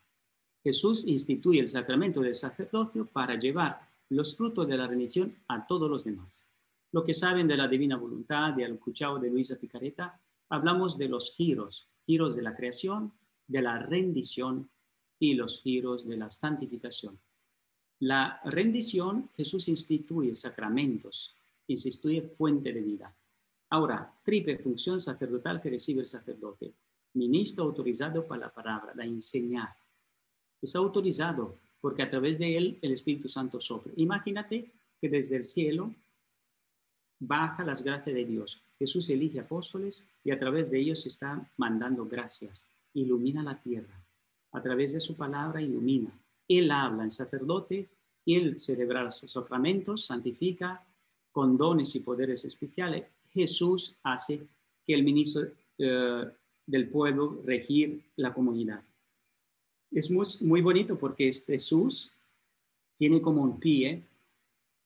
Jesús 0.63 1.07
instituye 1.07 1.61
el 1.61 1.69
sacramento 1.69 2.21
del 2.21 2.35
sacerdocio 2.35 3.07
para 3.07 3.39
llevar 3.39 3.89
los 4.09 4.37
frutos 4.37 4.67
de 4.69 4.77
la 4.77 4.87
remisión 4.87 5.37
a 5.49 5.67
todos 5.67 5.91
los 5.91 6.05
demás. 6.05 6.49
Lo 6.93 7.05
que 7.05 7.15
saben 7.15 7.49
de 7.49 7.57
la 7.57 7.69
divina 7.69 7.97
voluntad, 7.97 8.53
de 8.53 8.65
Alcuchao, 8.65 9.19
de 9.19 9.31
Luisa 9.31 9.57
Picareta, 9.59 10.21
hablamos 10.51 10.99
de 10.99 11.09
los 11.09 11.35
giros, 11.35 11.89
giros 12.05 12.37
de 12.37 12.43
la 12.43 12.55
creación, 12.55 13.13
de 13.53 13.61
la 13.61 13.79
rendición 13.79 14.69
y 15.19 15.35
los 15.35 15.63
giros 15.63 16.09
de 16.09 16.17
la 16.17 16.31
santificación. 16.31 17.19
La 18.01 18.41
rendición, 18.45 19.29
Jesús 19.37 19.69
instituye 19.69 20.35
sacramentos, 20.35 21.37
instituye 21.69 22.23
fuente 22.23 22.73
de 22.73 22.81
vida. 22.81 23.15
Ahora, 23.71 24.13
triple 24.25 24.59
función 24.59 24.99
sacerdotal 24.99 25.61
que 25.61 25.71
recibe 25.71 26.01
el 26.01 26.09
sacerdote. 26.09 26.73
Ministro 27.15 27.65
autorizado 27.65 28.27
para 28.27 28.47
la 28.47 28.55
palabra, 28.55 28.95
la 28.95 29.05
enseñar. 29.05 29.69
Es 30.61 30.75
autorizado 30.75 31.59
porque 31.81 32.03
a 32.03 32.11
través 32.11 32.39
de 32.39 32.57
él 32.57 32.79
el 32.81 32.93
Espíritu 32.93 33.29
Santo 33.29 33.61
sopla. 33.61 33.93
Imagínate 33.97 34.73
que 34.99 35.09
desde 35.09 35.37
el 35.37 35.47
cielo 35.47 35.95
baja 37.21 37.65
las 37.65 37.85
gracias 37.85 38.15
de 38.15 38.25
Dios. 38.25 38.63
Jesús 38.79 39.11
elige 39.11 39.41
apóstoles 39.41 40.09
y 40.25 40.31
a 40.31 40.39
través 40.39 40.71
de 40.71 40.81
ellos 40.81 41.07
está 41.07 41.49
mandando 41.59 42.07
gracias. 42.07 42.72
Ilumina 42.95 43.43
la 43.43 43.61
tierra. 43.61 44.05
A 44.53 44.63
través 44.63 44.93
de 44.93 45.01
su 45.01 45.17
palabra 45.17 45.63
ilumina. 45.63 46.13
Él 46.49 46.71
habla, 46.71 47.05
el 47.05 47.11
sacerdote, 47.11 47.89
él 48.27 48.59
celebra 48.59 49.03
los 49.03 49.19
sacramentos, 49.19 50.07
santifica 50.07 50.85
con 51.31 51.57
dones 51.57 51.95
y 51.97 52.01
poderes 52.01 52.45
especiales. 52.45 53.05
Jesús 53.31 53.97
hace 54.03 54.47
que 54.85 54.95
el 54.95 55.03
ministro 55.03 55.49
eh, 55.79 56.25
del 56.67 56.89
pueblo 56.89 57.43
regir 57.45 58.05
la 58.17 58.33
comunidad. 58.33 58.83
Es 59.91 60.11
muy, 60.11 60.27
muy 60.43 60.61
bonito 60.61 60.99
porque 60.99 61.31
Jesús 61.33 62.11
tiene 62.99 63.21
como 63.21 63.43
un 63.43 63.59
pie, 63.59 64.03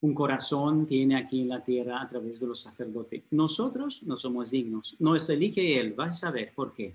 un 0.01 0.15
corazón 0.15 0.87
tiene 0.87 1.17
aquí 1.17 1.43
en 1.43 1.49
la 1.49 1.65
tierra 1.65 2.01
a 2.01 2.09
través 2.09 2.41
de 2.41 2.47
los 2.47 2.61
sacerdotes. 2.61 3.25
Nosotros 3.31 4.05
no 4.05 4.17
somos 4.17 4.51
dignos, 4.51 4.97
nos 4.99 5.29
elige 5.29 5.79
Él, 5.79 5.93
vas 5.93 6.11
a 6.11 6.27
saber 6.27 6.53
por 6.55 6.73
qué 6.73 6.95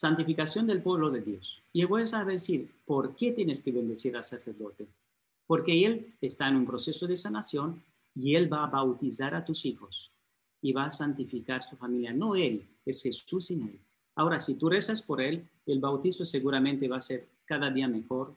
santificación 0.00 0.66
del 0.66 0.80
pueblo 0.80 1.10
de 1.10 1.20
Dios. 1.20 1.62
Y 1.74 1.84
voy 1.84 2.04
a 2.10 2.24
decir, 2.24 2.70
¿por 2.86 3.14
qué 3.16 3.32
tienes 3.32 3.60
que 3.60 3.70
bendecir 3.70 4.16
al 4.16 4.24
sacerdote? 4.24 4.88
Porque 5.46 5.84
él 5.84 6.14
está 6.22 6.48
en 6.48 6.56
un 6.56 6.64
proceso 6.64 7.06
de 7.06 7.18
sanación 7.18 7.82
y 8.14 8.34
él 8.34 8.50
va 8.50 8.64
a 8.64 8.70
bautizar 8.70 9.34
a 9.34 9.44
tus 9.44 9.66
hijos 9.66 10.10
y 10.62 10.72
va 10.72 10.86
a 10.86 10.90
santificar 10.90 11.62
su 11.62 11.76
familia. 11.76 12.14
No 12.14 12.34
él, 12.34 12.66
es 12.86 13.02
Jesús 13.02 13.50
en 13.50 13.64
él. 13.64 13.78
Ahora, 14.14 14.40
si 14.40 14.54
tú 14.54 14.70
rezas 14.70 15.02
por 15.02 15.20
él, 15.20 15.46
el 15.66 15.80
bautizo 15.80 16.24
seguramente 16.24 16.88
va 16.88 16.96
a 16.96 17.02
ser 17.02 17.28
cada 17.44 17.70
día 17.70 17.86
mejor 17.86 18.34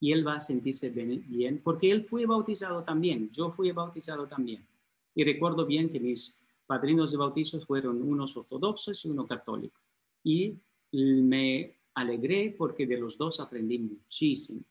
y 0.00 0.10
él 0.10 0.26
va 0.26 0.34
a 0.34 0.40
sentirse 0.40 0.90
bien, 0.90 1.60
porque 1.62 1.92
él 1.92 2.06
fue 2.06 2.26
bautizado 2.26 2.82
también, 2.82 3.30
yo 3.30 3.52
fui 3.52 3.70
bautizado 3.70 4.26
también. 4.26 4.66
Y 5.14 5.22
recuerdo 5.22 5.64
bien 5.64 5.90
que 5.90 6.00
mis 6.00 6.36
padrinos 6.66 7.12
de 7.12 7.18
bautizo 7.18 7.60
fueron 7.60 8.02
unos 8.02 8.36
ortodoxos 8.36 9.04
y 9.04 9.08
uno 9.10 9.28
católico. 9.28 9.78
Y 10.24 10.56
me 10.92 11.76
alegré 11.94 12.54
porque 12.56 12.86
de 12.86 12.98
los 12.98 13.18
dos 13.18 13.40
aprendí 13.40 13.78
muchísimo. 13.78 14.62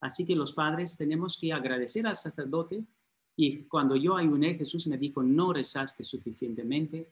Así 0.00 0.26
que 0.26 0.36
los 0.36 0.52
padres 0.52 0.96
tenemos 0.96 1.38
que 1.40 1.52
agradecer 1.52 2.06
al 2.06 2.16
sacerdote 2.16 2.84
y 3.36 3.64
cuando 3.64 3.96
yo 3.96 4.16
ayuné, 4.16 4.54
Jesús 4.54 4.86
me 4.86 4.96
dijo, 4.96 5.22
no 5.22 5.52
rezaste 5.52 6.02
suficientemente, 6.02 7.10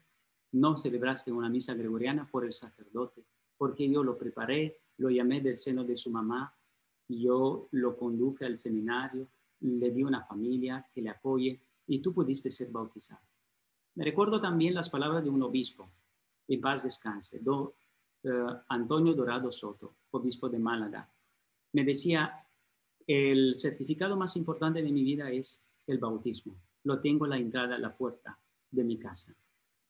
no 0.52 0.76
celebraste 0.76 1.32
una 1.32 1.48
misa 1.48 1.74
gregoriana 1.74 2.26
por 2.30 2.44
el 2.44 2.54
sacerdote, 2.54 3.24
porque 3.58 3.88
yo 3.88 4.02
lo 4.02 4.16
preparé, 4.16 4.80
lo 4.98 5.10
llamé 5.10 5.40
del 5.40 5.56
seno 5.56 5.84
de 5.84 5.96
su 5.96 6.10
mamá, 6.10 6.54
yo 7.08 7.68
lo 7.72 7.96
conduje 7.96 8.46
al 8.46 8.56
seminario, 8.56 9.28
le 9.60 9.90
di 9.90 10.02
una 10.02 10.24
familia 10.24 10.86
que 10.94 11.02
le 11.02 11.10
apoye 11.10 11.60
y 11.86 11.98
tú 11.98 12.14
pudiste 12.14 12.50
ser 12.50 12.70
bautizado. 12.70 13.20
Me 13.96 14.04
recuerdo 14.04 14.40
también 14.40 14.74
las 14.74 14.88
palabras 14.88 15.22
de 15.22 15.30
un 15.30 15.42
obispo, 15.42 15.90
en 16.48 16.60
paz 16.60 16.84
descanse, 16.84 17.38
do, 17.40 17.74
Antonio 18.68 19.14
Dorado 19.14 19.50
Soto, 19.52 19.94
obispo 20.10 20.48
de 20.48 20.58
Málaga. 20.58 21.08
Me 21.72 21.84
decía, 21.84 22.46
el 23.06 23.54
certificado 23.54 24.16
más 24.16 24.36
importante 24.36 24.82
de 24.82 24.90
mi 24.90 25.02
vida 25.02 25.30
es 25.30 25.64
el 25.86 25.98
bautismo. 25.98 26.56
Lo 26.84 27.00
tengo 27.00 27.24
a 27.24 27.28
la 27.28 27.36
entrada, 27.36 27.76
a 27.76 27.78
la 27.78 27.96
puerta 27.96 28.38
de 28.70 28.84
mi 28.84 28.98
casa. 28.98 29.34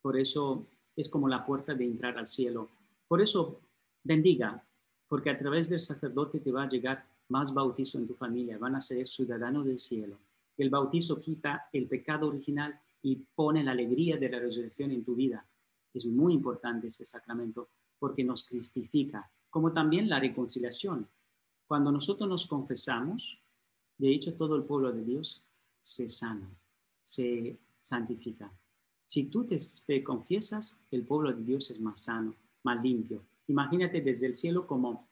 Por 0.01 0.19
eso 0.19 0.67
es 0.97 1.09
como 1.09 1.29
la 1.29 1.45
puerta 1.45 1.75
de 1.75 1.85
entrar 1.85 2.19
al 2.19 2.27
cielo. 2.27 2.71
Por 3.09 3.21
eso 3.21 3.61
bendiga, 4.03 4.65
porque 5.09 5.31
a 5.31 5.39
través 5.39 5.69
del 5.69 5.81
sacerdote 5.81 6.41
te 6.41 6.53
va 6.53 6.65
a 6.65 6.69
llegar 6.69 7.07
más 7.29 7.55
bautizo 7.55 7.99
en 7.99 8.07
tu 8.07 8.15
familia, 8.15 8.59
van 8.59 8.77
a 8.77 8.81
ser 8.81 9.09
ciudadanos 9.09 9.67
del 9.67 9.79
cielo. 9.79 10.19
El 10.57 10.71
bautizo 10.71 11.21
quita 11.21 11.69
el 11.73 11.89
pecado 11.89 12.29
original 12.29 12.79
y 13.03 13.17
pone 13.35 13.65
la 13.65 13.73
alegría 13.73 14.17
de 14.17 14.29
la 14.29 14.39
resurrección 14.39 14.91
en 14.91 15.05
tu 15.05 15.15
vida. 15.15 15.47
Es 15.93 16.07
muy 16.07 16.35
importante 16.35 16.89
ese 16.89 17.05
sacramento 17.05 17.69
porque 18.05 18.23
nos 18.23 18.47
cristifica, 18.47 19.33
como 19.49 19.73
también 19.73 20.11
la 20.11 20.21
reconciliación. 20.21 21.09
Cuando 21.67 21.91
nosotros 21.91 22.29
nos 22.29 22.45
confesamos, 22.45 23.43
de 23.97 24.11
hecho 24.13 24.35
todo 24.35 24.57
el 24.57 24.65
pueblo 24.65 24.93
de 24.93 25.03
Dios 25.03 25.43
se 25.81 26.11
sana, 26.11 26.55
se 27.03 27.59
santifica. 27.81 28.53
Si 29.07 29.25
tú 29.25 29.47
te, 29.47 30.05
confiesas, 30.05 30.79
el 30.91 31.07
pueblo 31.07 31.33
de 31.33 31.45
Dios 31.45 31.71
es 31.71 31.81
más 31.81 32.05
sano, 32.05 32.35
más 32.63 32.83
limpio. 32.83 33.25
Imagínate 33.49 34.03
desde 34.03 34.27
el 34.27 34.35
cielo 34.35 34.67
como 34.67 35.09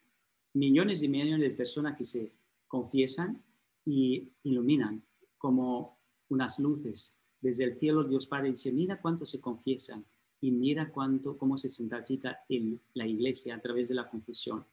millones 0.52 1.02
y 1.02 1.08
millones 1.08 1.40
de 1.40 1.56
personas 1.56 1.96
que 1.96 2.04
se 2.04 2.30
confiesan 2.68 3.42
y 3.86 4.32
iluminan 4.42 5.02
como 5.38 5.98
unas 6.28 6.58
luces. 6.58 7.16
Desde 7.40 7.64
el 7.64 7.72
cielo 7.72 8.04
Dios 8.04 8.26
Padre 8.26 8.50
dice, 8.50 8.70
mira 8.70 9.00
cuántos 9.00 9.30
se 9.30 9.40
confiesan, 9.40 10.04
y 10.42 10.50
mira 10.50 10.90
cuánto, 10.90 11.38
cómo 11.38 11.56
se 11.56 11.70
santifica 11.70 12.40
en 12.48 12.80
la 12.94 13.06
iglesia 13.06 13.54
a 13.54 13.60
través 13.60 13.88
de 13.88 13.94
la 13.94 14.10
confesión. 14.10 14.66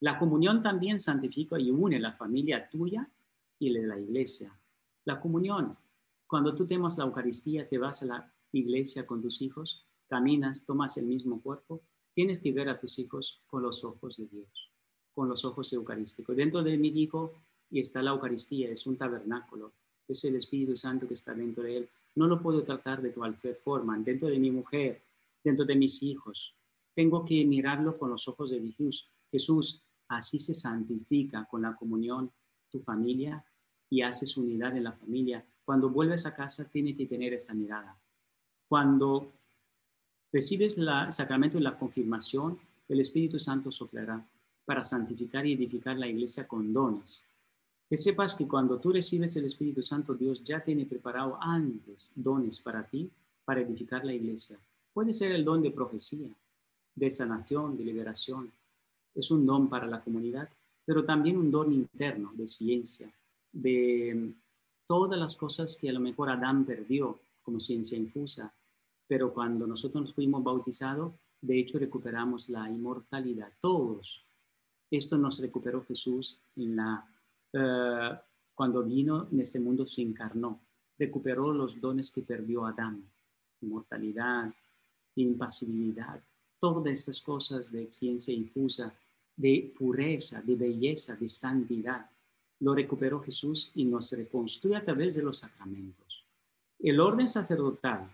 La 0.00 0.18
comunión 0.18 0.62
también 0.62 0.98
santifica 0.98 1.60
y 1.60 1.70
une 1.70 2.00
la 2.00 2.14
familia 2.14 2.68
tuya 2.70 3.08
y 3.58 3.68
la 3.68 3.80
de 3.82 3.86
la 3.86 4.00
iglesia. 4.00 4.58
La 5.04 5.20
comunión, 5.20 5.76
cuando 6.26 6.54
tú 6.54 6.66
temas 6.66 6.96
la 6.96 7.04
Eucaristía, 7.04 7.68
te 7.68 7.76
vas 7.76 8.02
a 8.02 8.06
la 8.06 8.32
iglesia 8.52 9.06
con 9.06 9.20
tus 9.20 9.42
hijos, 9.42 9.86
caminas, 10.08 10.64
tomas 10.64 10.96
el 10.96 11.04
mismo 11.04 11.42
cuerpo, 11.42 11.82
tienes 12.14 12.38
que 12.38 12.52
ver 12.52 12.70
a 12.70 12.80
tus 12.80 12.98
hijos 12.98 13.42
con 13.46 13.62
los 13.62 13.84
ojos 13.84 14.16
de 14.16 14.26
Dios, 14.26 14.70
con 15.14 15.28
los 15.28 15.44
ojos 15.44 15.70
eucarísticos. 15.74 16.34
Dentro 16.34 16.62
de 16.62 16.78
mi 16.78 16.88
hijo 16.88 17.34
y 17.70 17.80
está 17.80 18.00
la 18.00 18.12
Eucaristía, 18.12 18.70
es 18.70 18.86
un 18.86 18.96
tabernáculo, 18.96 19.74
es 20.08 20.24
el 20.24 20.36
Espíritu 20.36 20.74
Santo 20.74 21.06
que 21.06 21.14
está 21.14 21.34
dentro 21.34 21.62
de 21.62 21.76
él 21.76 21.90
no 22.14 22.26
lo 22.26 22.42
puedo 22.42 22.62
tratar 22.62 23.00
de 23.02 23.12
cualquier 23.12 23.56
forma, 23.56 23.98
dentro 23.98 24.28
de 24.28 24.38
mi 24.38 24.50
mujer, 24.50 25.02
dentro 25.42 25.64
de 25.64 25.74
mis 25.74 26.02
hijos. 26.02 26.54
Tengo 26.94 27.24
que 27.24 27.44
mirarlo 27.44 27.98
con 27.98 28.10
los 28.10 28.28
ojos 28.28 28.50
de 28.50 28.60
Jesús. 28.60 29.10
Jesús, 29.30 29.82
así 30.08 30.38
se 30.38 30.54
santifica 30.54 31.46
con 31.46 31.62
la 31.62 31.74
comunión 31.74 32.30
tu 32.70 32.80
familia 32.80 33.44
y 33.88 34.02
haces 34.02 34.36
unidad 34.36 34.76
en 34.76 34.84
la 34.84 34.92
familia. 34.92 35.44
Cuando 35.64 35.88
vuelves 35.88 36.26
a 36.26 36.34
casa, 36.34 36.68
tienes 36.68 36.96
que 36.96 37.06
tener 37.06 37.32
esta 37.32 37.54
mirada. 37.54 37.98
Cuando 38.68 39.32
recibes 40.32 40.78
el 40.78 40.88
sacramento 41.10 41.58
de 41.58 41.64
la 41.64 41.78
confirmación, 41.78 42.58
el 42.88 43.00
Espíritu 43.00 43.38
Santo 43.38 43.70
soplará 43.70 44.26
para 44.64 44.84
santificar 44.84 45.46
y 45.46 45.54
edificar 45.54 45.98
la 45.98 46.08
iglesia 46.08 46.46
con 46.46 46.72
dones 46.72 47.26
que 47.92 47.98
sepas 47.98 48.34
que 48.34 48.48
cuando 48.48 48.78
tú 48.78 48.90
recibes 48.90 49.36
el 49.36 49.44
Espíritu 49.44 49.82
Santo, 49.82 50.14
Dios 50.14 50.42
ya 50.42 50.64
tiene 50.64 50.86
preparado 50.86 51.36
antes 51.38 52.14
dones 52.16 52.58
para 52.58 52.88
ti, 52.88 53.10
para 53.44 53.60
edificar 53.60 54.02
la 54.02 54.14
iglesia. 54.14 54.58
Puede 54.94 55.12
ser 55.12 55.32
el 55.32 55.44
don 55.44 55.60
de 55.60 55.72
profecía, 55.72 56.30
de 56.94 57.10
sanación, 57.10 57.76
de 57.76 57.84
liberación. 57.84 58.50
Es 59.14 59.30
un 59.30 59.44
don 59.44 59.68
para 59.68 59.86
la 59.86 60.02
comunidad, 60.02 60.48
pero 60.86 61.04
también 61.04 61.36
un 61.36 61.50
don 61.50 61.70
interno 61.70 62.32
de 62.34 62.48
ciencia, 62.48 63.12
de 63.52 64.32
todas 64.86 65.20
las 65.20 65.36
cosas 65.36 65.76
que 65.78 65.90
a 65.90 65.92
lo 65.92 66.00
mejor 66.00 66.30
Adán 66.30 66.64
perdió 66.64 67.18
como 67.42 67.60
ciencia 67.60 67.98
infusa, 67.98 68.54
pero 69.06 69.34
cuando 69.34 69.66
nosotros 69.66 70.14
fuimos 70.14 70.42
bautizados, 70.42 71.12
de 71.42 71.58
hecho 71.60 71.78
recuperamos 71.78 72.48
la 72.48 72.70
inmortalidad. 72.70 73.52
Todos. 73.60 74.24
Esto 74.90 75.18
nos 75.18 75.40
recuperó 75.40 75.84
Jesús 75.84 76.38
en 76.56 76.76
la 76.76 77.06
eh, 77.52 78.18
cuando 78.54 78.82
vino 78.82 79.28
en 79.30 79.40
este 79.40 79.60
mundo 79.60 79.86
se 79.86 80.02
encarnó, 80.02 80.60
recuperó 80.98 81.52
los 81.52 81.80
dones 81.80 82.10
que 82.10 82.22
perdió 82.22 82.66
Adán, 82.66 83.04
inmortalidad, 83.60 84.52
impasibilidad, 85.16 86.22
todas 86.58 86.92
estas 86.92 87.20
cosas 87.22 87.72
de 87.72 87.90
ciencia 87.90 88.32
infusa, 88.34 88.94
de 89.36 89.72
pureza, 89.76 90.42
de 90.42 90.54
belleza, 90.56 91.16
de 91.16 91.28
santidad. 91.28 92.08
Lo 92.60 92.74
recuperó 92.74 93.20
Jesús 93.20 93.72
y 93.74 93.84
nos 93.84 94.12
reconstruye 94.12 94.76
a 94.76 94.84
través 94.84 95.16
de 95.16 95.22
los 95.22 95.38
sacramentos. 95.38 96.24
El 96.78 97.00
orden 97.00 97.26
sacerdotal 97.26 98.08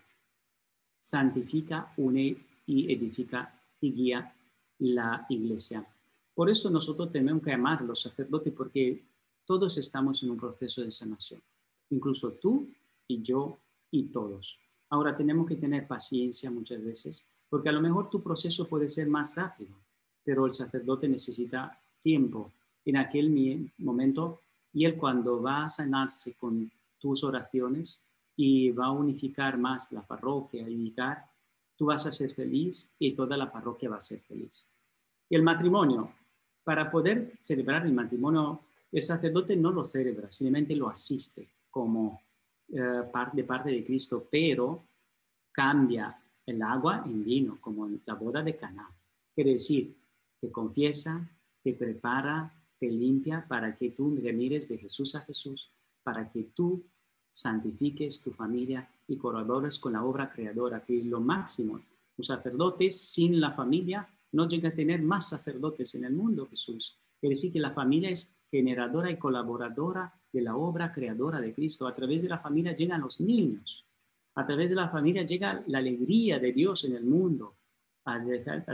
santifica, 0.99 1.93
une 1.97 2.37
y 2.65 2.91
edifica 2.91 3.61
y 3.81 3.91
guía 3.93 4.33
la 4.79 5.25
iglesia. 5.29 5.85
Por 6.33 6.49
eso 6.49 6.69
nosotros 6.69 7.11
tenemos 7.11 7.43
que 7.43 7.51
amar 7.51 7.79
a 7.79 7.85
los 7.85 8.01
sacerdotes 8.01 8.53
porque 8.53 9.03
todos 9.49 9.79
estamos 9.79 10.21
en 10.21 10.29
un 10.29 10.37
proceso 10.37 10.83
de 10.83 10.91
sanación. 10.91 11.41
Incluso 11.89 12.33
tú 12.33 12.67
y 13.07 13.23
yo 13.23 13.57
y 13.89 14.03
todos. 14.03 14.59
Ahora 14.91 15.17
tenemos 15.17 15.47
que 15.47 15.55
tener 15.55 15.87
paciencia 15.87 16.51
muchas 16.51 16.85
veces, 16.85 17.25
porque 17.49 17.69
a 17.69 17.71
lo 17.71 17.81
mejor 17.81 18.11
tu 18.11 18.21
proceso 18.21 18.67
puede 18.67 18.87
ser 18.87 19.07
más 19.07 19.35
rápido, 19.35 19.71
pero 20.23 20.45
el 20.45 20.53
sacerdote 20.53 21.07
necesita 21.07 21.75
tiempo 22.03 22.51
en 22.85 22.97
aquel 22.97 23.71
momento 23.79 24.39
y 24.71 24.85
él 24.85 24.97
cuando 24.97 25.41
va 25.41 25.63
a 25.63 25.67
sanarse 25.67 26.35
con 26.35 26.69
tus 26.99 27.23
oraciones 27.23 27.99
y 28.35 28.69
va 28.69 28.85
a 28.85 28.91
unificar 28.91 29.57
más 29.57 29.91
la 29.91 30.03
parroquia, 30.03 30.69
indicar, 30.69 31.25
tú 31.75 31.87
vas 31.87 32.05
a 32.05 32.11
ser 32.11 32.35
feliz 32.35 32.91
y 32.99 33.13
toda 33.13 33.35
la 33.35 33.51
parroquia 33.51 33.89
va 33.89 33.97
a 33.97 34.01
ser 34.01 34.19
feliz. 34.19 34.67
Y 35.27 35.35
el 35.35 35.41
matrimonio, 35.41 36.11
para 36.63 36.91
poder 36.91 37.33
celebrar 37.41 37.87
el 37.87 37.93
matrimonio, 37.93 38.61
el 38.91 39.03
sacerdote 39.03 39.55
no 39.55 39.71
lo 39.71 39.85
celebra, 39.85 40.31
simplemente 40.31 40.75
lo 40.75 40.89
asiste 40.89 41.47
como 41.69 42.21
eh, 42.69 43.03
de 43.33 43.43
parte 43.43 43.69
de 43.69 43.85
Cristo, 43.85 44.27
pero 44.29 44.83
cambia 45.51 46.19
el 46.45 46.61
agua 46.61 47.03
en 47.05 47.23
vino, 47.23 47.57
como 47.61 47.87
en 47.87 48.01
la 48.05 48.15
boda 48.15 48.41
de 48.41 48.55
Caná. 48.55 48.89
Quiere 49.35 49.53
decir, 49.53 49.95
te 50.39 50.51
confiesa, 50.51 51.29
te 51.63 51.73
prepara, 51.73 52.51
te 52.79 52.89
limpia 52.89 53.45
para 53.47 53.75
que 53.75 53.91
tú 53.91 54.09
mires 54.09 54.69
de 54.69 54.77
Jesús 54.77 55.15
a 55.15 55.21
Jesús, 55.21 55.71
para 56.03 56.31
que 56.31 56.43
tú 56.55 56.83
santifiques 57.31 58.23
tu 58.23 58.31
familia 58.31 58.89
y 59.07 59.17
colabores 59.17 59.77
con 59.77 59.93
la 59.93 60.03
obra 60.03 60.31
creadora, 60.31 60.83
que 60.83 61.03
lo 61.03 61.19
máximo. 61.19 61.81
Un 62.17 62.23
sacerdote 62.23 62.89
sin 62.91 63.39
la 63.39 63.51
familia 63.51 64.07
no 64.31 64.47
llega 64.47 64.69
a 64.69 64.73
tener 64.73 65.01
más 65.01 65.29
sacerdotes 65.29 65.95
en 65.95 66.05
el 66.05 66.13
mundo, 66.13 66.47
Jesús. 66.47 66.97
Quiere 67.19 67.35
decir 67.35 67.51
que 67.51 67.59
la 67.59 67.71
familia 67.71 68.09
es 68.09 68.35
generadora 68.49 69.11
y 69.11 69.17
colaboradora 69.17 70.13
de 70.31 70.41
la 70.41 70.55
obra 70.55 70.91
creadora 70.91 71.39
de 71.39 71.53
Cristo. 71.53 71.87
A 71.87 71.95
través 71.95 72.21
de 72.21 72.29
la 72.29 72.39
familia 72.39 72.75
llegan 72.75 73.01
los 73.01 73.19
niños. 73.21 73.85
A 74.35 74.45
través 74.45 74.69
de 74.69 74.75
la 74.75 74.89
familia 74.89 75.23
llega 75.23 75.63
la 75.67 75.79
alegría 75.79 76.39
de 76.39 76.51
Dios 76.51 76.83
en 76.85 76.95
el 76.95 77.03
mundo. 77.03 77.55
A, 78.05 78.19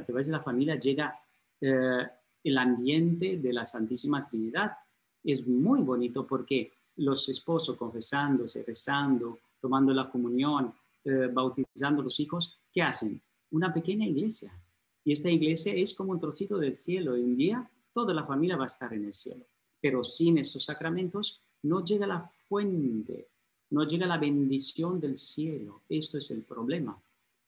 través 0.05 0.27
de 0.27 0.31
la 0.31 0.41
familia 0.41 0.75
llega 0.75 1.19
eh, 1.59 2.07
el 2.43 2.57
ambiente 2.57 3.37
de 3.37 3.53
la 3.53 3.65
Santísima 3.65 4.27
Trinidad. 4.27 4.77
Es 5.23 5.45
muy 5.47 5.81
bonito 5.81 6.25
porque 6.25 6.71
los 6.97 7.27
esposos 7.29 7.75
confesándose, 7.75 8.63
rezando, 8.63 9.39
tomando 9.59 9.93
la 9.93 10.09
comunión, 10.09 10.73
eh, 11.03 11.29
bautizando 11.31 12.01
los 12.01 12.19
hijos, 12.19 12.59
¿qué 12.71 12.81
hacen? 12.81 13.19
Una 13.51 13.73
pequeña 13.73 14.05
iglesia. 14.05 14.53
Y 15.03 15.11
esta 15.11 15.29
iglesia 15.29 15.73
es 15.73 15.93
como 15.93 16.11
un 16.11 16.19
trocito 16.19 16.57
del 16.57 16.75
cielo. 16.75 17.13
Un 17.13 17.35
día 17.35 17.69
toda 17.93 18.13
la 18.13 18.25
familia 18.25 18.57
va 18.57 18.65
a 18.65 18.67
estar 18.67 18.93
en 18.93 19.05
el 19.05 19.13
cielo. 19.13 19.45
Pero 19.85 20.03
sin 20.03 20.39
estos 20.39 20.63
sacramentos 20.63 21.43
no 21.61 21.85
llega 21.85 22.07
la 22.07 22.27
fuente, 22.49 23.27
no 23.69 23.85
llega 23.85 24.07
la 24.07 24.17
bendición 24.17 24.99
del 24.99 25.15
cielo. 25.15 25.81
Esto 25.87 26.17
es 26.17 26.31
el 26.31 26.41
problema. 26.41 26.99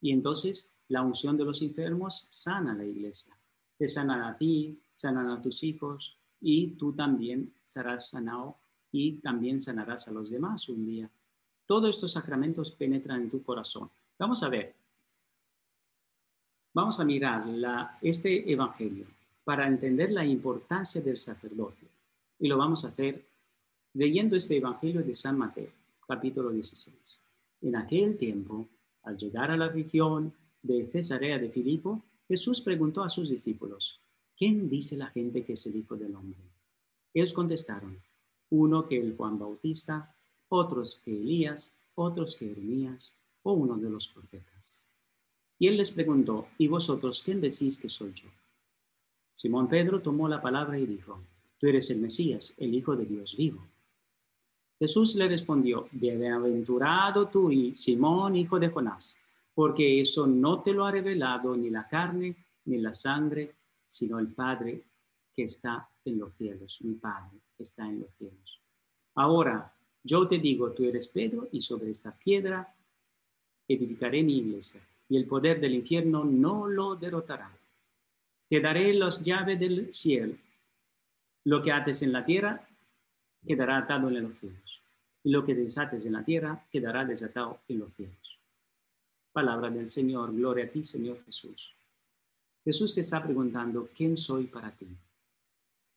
Y 0.01 0.11
entonces 0.11 0.75
la 0.89 1.01
unción 1.01 1.35
de 1.35 1.45
los 1.45 1.63
enfermos 1.63 2.27
sana 2.29 2.75
la 2.75 2.85
iglesia. 2.85 3.35
Te 3.75 3.87
sanan 3.87 4.21
a 4.21 4.37
ti, 4.37 4.77
sanan 4.93 5.31
a 5.31 5.41
tus 5.41 5.63
hijos 5.63 6.15
y 6.39 6.67
tú 6.77 6.93
también 6.93 7.51
serás 7.65 8.09
sanado 8.09 8.55
y 8.91 9.13
también 9.13 9.59
sanarás 9.59 10.07
a 10.07 10.11
los 10.11 10.29
demás 10.29 10.69
un 10.69 10.85
día. 10.85 11.09
Todos 11.65 11.95
estos 11.95 12.11
sacramentos 12.11 12.69
penetran 12.69 13.23
en 13.23 13.31
tu 13.31 13.41
corazón. 13.41 13.89
Vamos 14.19 14.43
a 14.43 14.49
ver. 14.49 14.75
Vamos 16.71 16.99
a 16.99 17.03
mirar 17.03 17.97
este 17.99 18.51
evangelio 18.51 19.07
para 19.43 19.65
entender 19.65 20.11
la 20.11 20.23
importancia 20.23 21.01
del 21.01 21.17
sacerdote. 21.17 21.96
Y 22.39 22.47
lo 22.47 22.57
vamos 22.57 22.85
a 22.85 22.89
hacer 22.89 23.25
leyendo 23.93 24.35
este 24.35 24.57
evangelio 24.57 25.01
de 25.01 25.15
San 25.15 25.37
Mateo, 25.37 25.71
capítulo 26.07 26.51
16. 26.51 27.19
En 27.61 27.75
aquel 27.75 28.17
tiempo, 28.17 28.67
al 29.03 29.17
llegar 29.17 29.49
a 29.49 29.57
la 29.57 29.69
región 29.69 30.33
de 30.61 30.85
Cesarea 30.85 31.39
de 31.39 31.49
Filipo, 31.49 32.03
Jesús 32.27 32.61
preguntó 32.61 33.03
a 33.03 33.09
sus 33.09 33.29
discípulos, 33.29 34.01
¿quién 34.37 34.69
dice 34.69 34.95
la 34.97 35.07
gente 35.07 35.43
que 35.43 35.53
es 35.53 35.65
el 35.65 35.77
Hijo 35.77 35.95
del 35.95 36.13
Hombre? 36.13 36.37
Ellos 37.11 37.33
contestaron, 37.33 37.99
uno 38.51 38.87
que 38.87 38.99
el 38.99 39.15
Juan 39.15 39.39
Bautista, 39.39 40.15
otros 40.49 41.01
que 41.03 41.19
Elías, 41.19 41.75
otros 41.95 42.35
que 42.35 42.49
Jeremías 42.49 43.17
o 43.41 43.53
uno 43.53 43.77
de 43.77 43.89
los 43.89 44.09
profetas. 44.09 44.83
Y 45.57 45.67
él 45.67 45.77
les 45.77 45.89
preguntó, 45.89 46.49
¿y 46.59 46.67
vosotros 46.67 47.23
quién 47.23 47.41
decís 47.41 47.79
que 47.79 47.89
soy 47.89 48.13
yo? 48.13 48.29
Simón 49.33 49.67
Pedro 49.67 50.03
tomó 50.03 50.27
la 50.27 50.41
palabra 50.41 50.77
y 50.77 50.85
dijo, 50.85 51.19
tú 51.59 51.67
eres 51.67 51.89
el 51.89 52.01
Mesías, 52.01 52.53
el 52.57 52.73
Hijo 52.73 52.95
de 52.95 53.05
Dios 53.05 53.35
vivo. 53.35 53.65
Jesús 54.79 55.15
le 55.15 55.27
respondió, 55.27 55.87
bienaventurado 55.91 57.27
tú 57.27 57.51
y 57.51 57.75
Simón, 57.75 58.35
hijo 58.35 58.59
de 58.59 58.69
Jonás, 58.69 59.17
porque 59.55 59.99
eso 59.99 60.27
no 60.27 60.61
te 60.61 60.71
lo 60.71 60.85
ha 60.85 60.91
revelado 60.91 61.57
ni 61.57 61.69
la 61.69 61.87
carne 61.87 62.35
ni 62.65 62.77
la 62.77 62.93
sangre, 62.93 63.55
sino 63.87 64.19
el 64.19 64.27
Padre 64.27 64.83
que 65.33 65.43
está 65.43 65.89
en 66.05 66.19
los 66.19 66.33
cielos, 66.33 66.79
mi 66.81 66.93
Padre 66.95 67.39
está 67.57 67.87
en 67.87 68.01
los 68.01 68.13
cielos. 68.13 68.61
Ahora, 69.15 69.73
yo 70.03 70.27
te 70.27 70.37
digo, 70.37 70.71
tú 70.71 70.83
eres 70.85 71.07
Pedro, 71.07 71.49
y 71.51 71.61
sobre 71.61 71.91
esta 71.91 72.15
piedra 72.17 72.73
edificaré 73.67 74.21
mi 74.23 74.37
iglesia, 74.37 74.81
y 75.09 75.17
el 75.17 75.25
poder 75.25 75.59
del 75.59 75.73
infierno 75.73 76.23
no 76.23 76.67
lo 76.67 76.95
derrotará. 76.95 77.57
Te 78.47 78.61
daré 78.61 78.93
las 78.93 79.25
llaves 79.25 79.59
del 79.59 79.93
cielo. 79.93 80.35
Lo 81.47 81.63
que 81.63 81.71
ates 81.71 82.01
en 82.01 82.11
la 82.11 82.25
tierra 82.25 82.67
quedará 83.47 83.77
atado 83.77 84.09
en 84.09 84.21
los 84.21 84.33
cielos, 84.33 84.81
y 85.23 85.29
lo 85.29 85.45
que 85.45 85.55
desates 85.55 86.05
en 86.05 86.11
la 86.11 86.25
tierra 86.25 86.67
quedará 86.69 87.05
desatado 87.05 87.61
en 87.69 87.79
los 87.79 87.93
cielos. 87.93 88.37
Palabra 89.31 89.69
del 89.69 89.87
Señor, 89.87 90.35
gloria 90.35 90.65
a 90.65 90.67
ti, 90.67 90.83
Señor 90.83 91.23
Jesús. 91.23 91.73
Jesús 92.65 92.93
te 92.93 92.99
está 92.99 93.23
preguntando, 93.23 93.87
¿quién 93.95 94.17
soy 94.17 94.47
para 94.47 94.71
ti? 94.71 94.89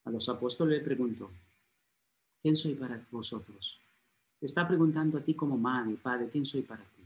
A 0.04 0.10
los 0.10 0.28
apóstoles 0.28 0.78
le 0.78 0.84
preguntó, 0.84 1.28
¿quién 2.40 2.54
soy 2.54 2.76
para 2.76 3.04
vosotros? 3.10 3.80
está 4.40 4.68
preguntando 4.68 5.18
a 5.18 5.20
ti 5.20 5.34
como 5.34 5.58
madre, 5.58 5.96
padre, 6.00 6.28
¿quién 6.30 6.46
soy 6.46 6.62
para 6.62 6.84
ti? 6.84 7.02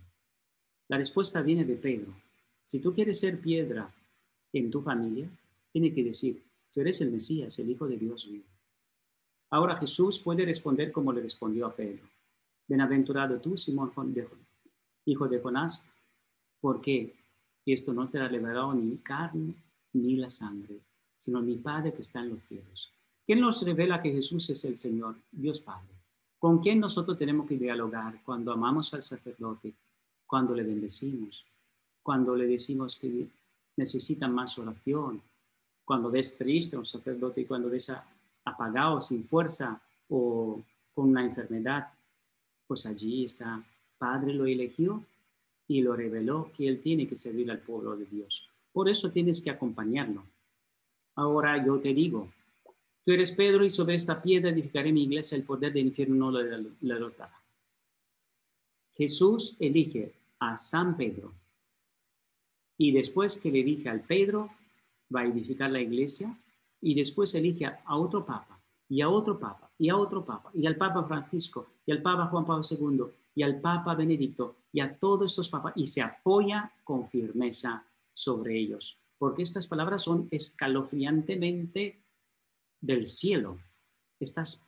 La 0.88 0.98
respuesta 0.98 1.40
viene 1.40 1.64
de 1.64 1.76
Pedro. 1.76 2.14
Si 2.62 2.78
tú 2.78 2.92
quieres 2.92 3.18
ser 3.18 3.40
piedra 3.40 3.90
en 4.52 4.70
tu 4.70 4.82
familia, 4.82 5.30
tiene 5.72 5.94
que 5.94 6.04
decir, 6.04 6.42
tú 6.74 6.80
eres 6.80 7.00
el 7.00 7.12
Mesías, 7.12 7.58
el 7.60 7.70
Hijo 7.70 7.86
de 7.86 7.96
Dios 7.96 8.28
vivo. 8.28 8.44
Ahora 9.50 9.76
Jesús 9.76 10.18
puede 10.18 10.44
responder 10.44 10.90
como 10.90 11.12
le 11.12 11.22
respondió 11.22 11.66
a 11.66 11.74
Pedro. 11.74 12.02
Bienaventurado 12.66 13.40
tú, 13.40 13.56
Simón, 13.56 13.92
hijo 15.04 15.28
de 15.28 15.38
Jonás, 15.40 15.88
porque 16.60 17.14
esto 17.64 17.92
no 17.92 18.08
te 18.08 18.18
ha 18.18 18.26
revelado 18.26 18.74
ni 18.74 18.96
carne 18.96 19.54
ni 19.92 20.16
la 20.16 20.28
sangre, 20.28 20.80
sino 21.18 21.40
mi 21.40 21.56
Padre 21.56 21.92
que 21.92 22.02
está 22.02 22.20
en 22.20 22.30
los 22.30 22.44
cielos. 22.44 22.92
¿Quién 23.24 23.40
nos 23.40 23.62
revela 23.62 24.02
que 24.02 24.12
Jesús 24.12 24.50
es 24.50 24.64
el 24.64 24.76
Señor? 24.76 25.14
Dios 25.30 25.60
Padre. 25.60 25.94
¿Con 26.38 26.58
quién 26.60 26.80
nosotros 26.80 27.16
tenemos 27.16 27.46
que 27.46 27.56
dialogar 27.56 28.22
cuando 28.24 28.52
amamos 28.52 28.92
al 28.92 29.02
sacerdote, 29.02 29.72
cuando 30.26 30.54
le 30.54 30.62
bendecimos, 30.62 31.46
cuando 32.02 32.34
le 32.34 32.46
decimos 32.46 32.96
que 32.96 33.28
necesita 33.76 34.28
más 34.28 34.58
oración, 34.58 35.22
cuando 35.84 36.10
ves 36.10 36.36
triste 36.36 36.76
un 36.76 36.86
sacerdote 36.86 37.42
y 37.42 37.44
cuando 37.44 37.68
ves 37.68 37.92
apagado, 38.44 39.00
sin 39.00 39.24
fuerza 39.24 39.80
o 40.08 40.62
con 40.94 41.10
una 41.10 41.24
enfermedad? 41.24 41.88
Pues 42.66 42.86
allí 42.86 43.24
está. 43.24 43.62
Padre 43.98 44.32
lo 44.34 44.46
eligió 44.46 45.04
y 45.68 45.82
lo 45.82 45.94
reveló 45.96 46.50
que 46.56 46.68
él 46.68 46.80
tiene 46.80 47.06
que 47.06 47.16
servir 47.16 47.50
al 47.50 47.58
pueblo 47.58 47.96
de 47.96 48.06
Dios. 48.06 48.48
Por 48.72 48.88
eso 48.88 49.10
tienes 49.10 49.42
que 49.42 49.50
acompañarlo. 49.50 50.24
Ahora 51.14 51.64
yo 51.64 51.78
te 51.78 51.94
digo, 51.94 52.28
Tú 53.04 53.12
eres 53.12 53.32
Pedro 53.32 53.64
y 53.64 53.70
sobre 53.70 53.96
esta 53.96 54.22
piedra 54.22 54.50
edificaré 54.50 54.90
mi 54.90 55.04
iglesia, 55.04 55.36
el 55.36 55.44
poder 55.44 55.72
del 55.74 55.86
infierno 55.86 56.30
no 56.30 56.30
la 56.30 56.58
derrotará. 56.80 57.38
Jesús 58.94 59.56
elige 59.60 60.14
a 60.38 60.56
San 60.56 60.96
Pedro 60.96 61.32
y 62.78 62.92
después 62.92 63.36
que 63.36 63.50
le 63.50 63.60
elige 63.60 63.90
al 63.90 64.00
Pedro, 64.00 64.50
va 65.14 65.20
a 65.20 65.26
edificar 65.26 65.70
la 65.70 65.80
iglesia 65.80 66.36
y 66.80 66.94
después 66.94 67.34
elige 67.34 67.66
a 67.66 67.96
otro 67.96 68.24
papa 68.24 68.58
y 68.88 69.00
a 69.00 69.08
otro 69.08 69.38
papa 69.38 69.70
y 69.78 69.88
a 69.88 69.96
otro 69.96 70.24
papa 70.24 70.50
y 70.54 70.66
al 70.66 70.76
papa 70.76 71.04
Francisco 71.04 71.66
y 71.86 71.92
al 71.92 72.02
papa 72.02 72.26
Juan 72.26 72.44
Pablo 72.44 72.64
II 72.68 73.04
y 73.34 73.42
al 73.42 73.60
papa 73.60 73.94
Benedicto 73.94 74.56
y 74.72 74.80
a 74.80 74.96
todos 74.96 75.30
estos 75.30 75.48
papas 75.48 75.72
y 75.76 75.86
se 75.86 76.02
apoya 76.02 76.72
con 76.84 77.06
firmeza 77.06 77.84
sobre 78.12 78.58
ellos 78.58 78.98
porque 79.18 79.42
estas 79.42 79.66
palabras 79.66 80.02
son 80.02 80.28
escalofriantemente 80.30 82.02
del 82.80 83.06
cielo. 83.06 83.58
Estas 84.20 84.66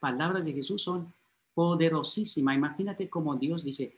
palabras 0.00 0.46
de 0.46 0.52
Jesús 0.52 0.82
son 0.82 1.12
poderosísimas. 1.54 2.56
Imagínate 2.56 3.08
como 3.08 3.36
Dios 3.36 3.64
dice, 3.64 3.96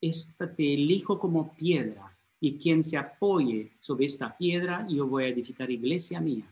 esta 0.00 0.54
te 0.54 0.74
elijo 0.74 1.18
como 1.18 1.52
piedra 1.54 2.16
y 2.40 2.58
quien 2.58 2.82
se 2.82 2.96
apoye 2.96 3.72
sobre 3.80 4.06
esta 4.06 4.36
piedra, 4.36 4.86
yo 4.88 5.06
voy 5.06 5.24
a 5.24 5.28
edificar 5.28 5.70
iglesia 5.70 6.20
mía. 6.20 6.44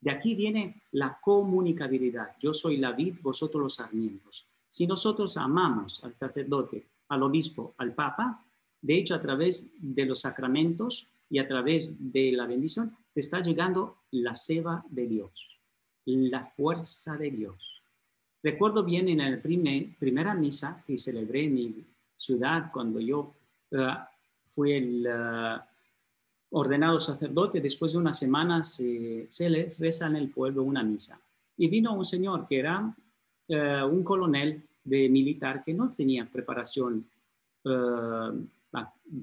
De 0.00 0.10
aquí 0.10 0.34
viene 0.34 0.82
la 0.92 1.18
comunicabilidad. 1.20 2.36
Yo 2.40 2.54
soy 2.54 2.76
la 2.76 2.92
vid, 2.92 3.16
vosotros 3.20 3.62
los 3.62 3.74
sarmientos. 3.74 4.46
Si 4.70 4.86
nosotros 4.86 5.36
amamos 5.36 6.02
al 6.04 6.14
sacerdote, 6.14 6.86
al 7.08 7.22
obispo, 7.22 7.74
al 7.78 7.94
papa, 7.94 8.44
de 8.80 8.98
hecho 8.98 9.14
a 9.14 9.20
través 9.20 9.74
de 9.78 10.04
los 10.06 10.20
sacramentos 10.20 11.14
y 11.28 11.38
a 11.38 11.48
través 11.48 11.96
de 12.12 12.32
la 12.32 12.46
bendición, 12.46 12.96
te 13.12 13.20
está 13.20 13.42
llegando 13.42 13.96
la 14.12 14.34
ceba 14.34 14.84
de 14.88 15.06
Dios, 15.06 15.58
la 16.04 16.44
fuerza 16.44 17.16
de 17.16 17.30
Dios. 17.30 17.82
Recuerdo 18.42 18.84
bien 18.84 19.08
en 19.08 19.18
la 19.18 19.42
primera 19.42 20.34
misa 20.34 20.82
que 20.86 20.96
celebré 20.96 21.44
en 21.44 21.54
mi 21.54 21.84
ciudad 22.14 22.70
cuando 22.72 23.00
yo 23.00 23.34
uh, 23.72 23.78
fui 24.58 24.72
el 24.72 25.06
uh, 25.06 25.60
ordenado 26.50 26.98
sacerdote, 26.98 27.60
después 27.60 27.92
de 27.92 27.98
una 27.98 28.12
semana 28.12 28.64
se, 28.64 29.28
se 29.30 29.48
le 29.48 29.72
reza 29.78 30.08
en 30.08 30.16
el 30.16 30.30
pueblo 30.30 30.64
una 30.64 30.82
misa. 30.82 31.20
Y 31.56 31.68
vino 31.68 31.94
un 31.94 32.04
señor 32.04 32.48
que 32.48 32.58
era 32.58 32.92
uh, 33.50 33.86
un 33.86 34.02
coronel 34.02 34.64
de 34.82 35.08
militar 35.08 35.62
que 35.62 35.74
no 35.74 35.88
tenía 35.90 36.28
preparación 36.28 37.08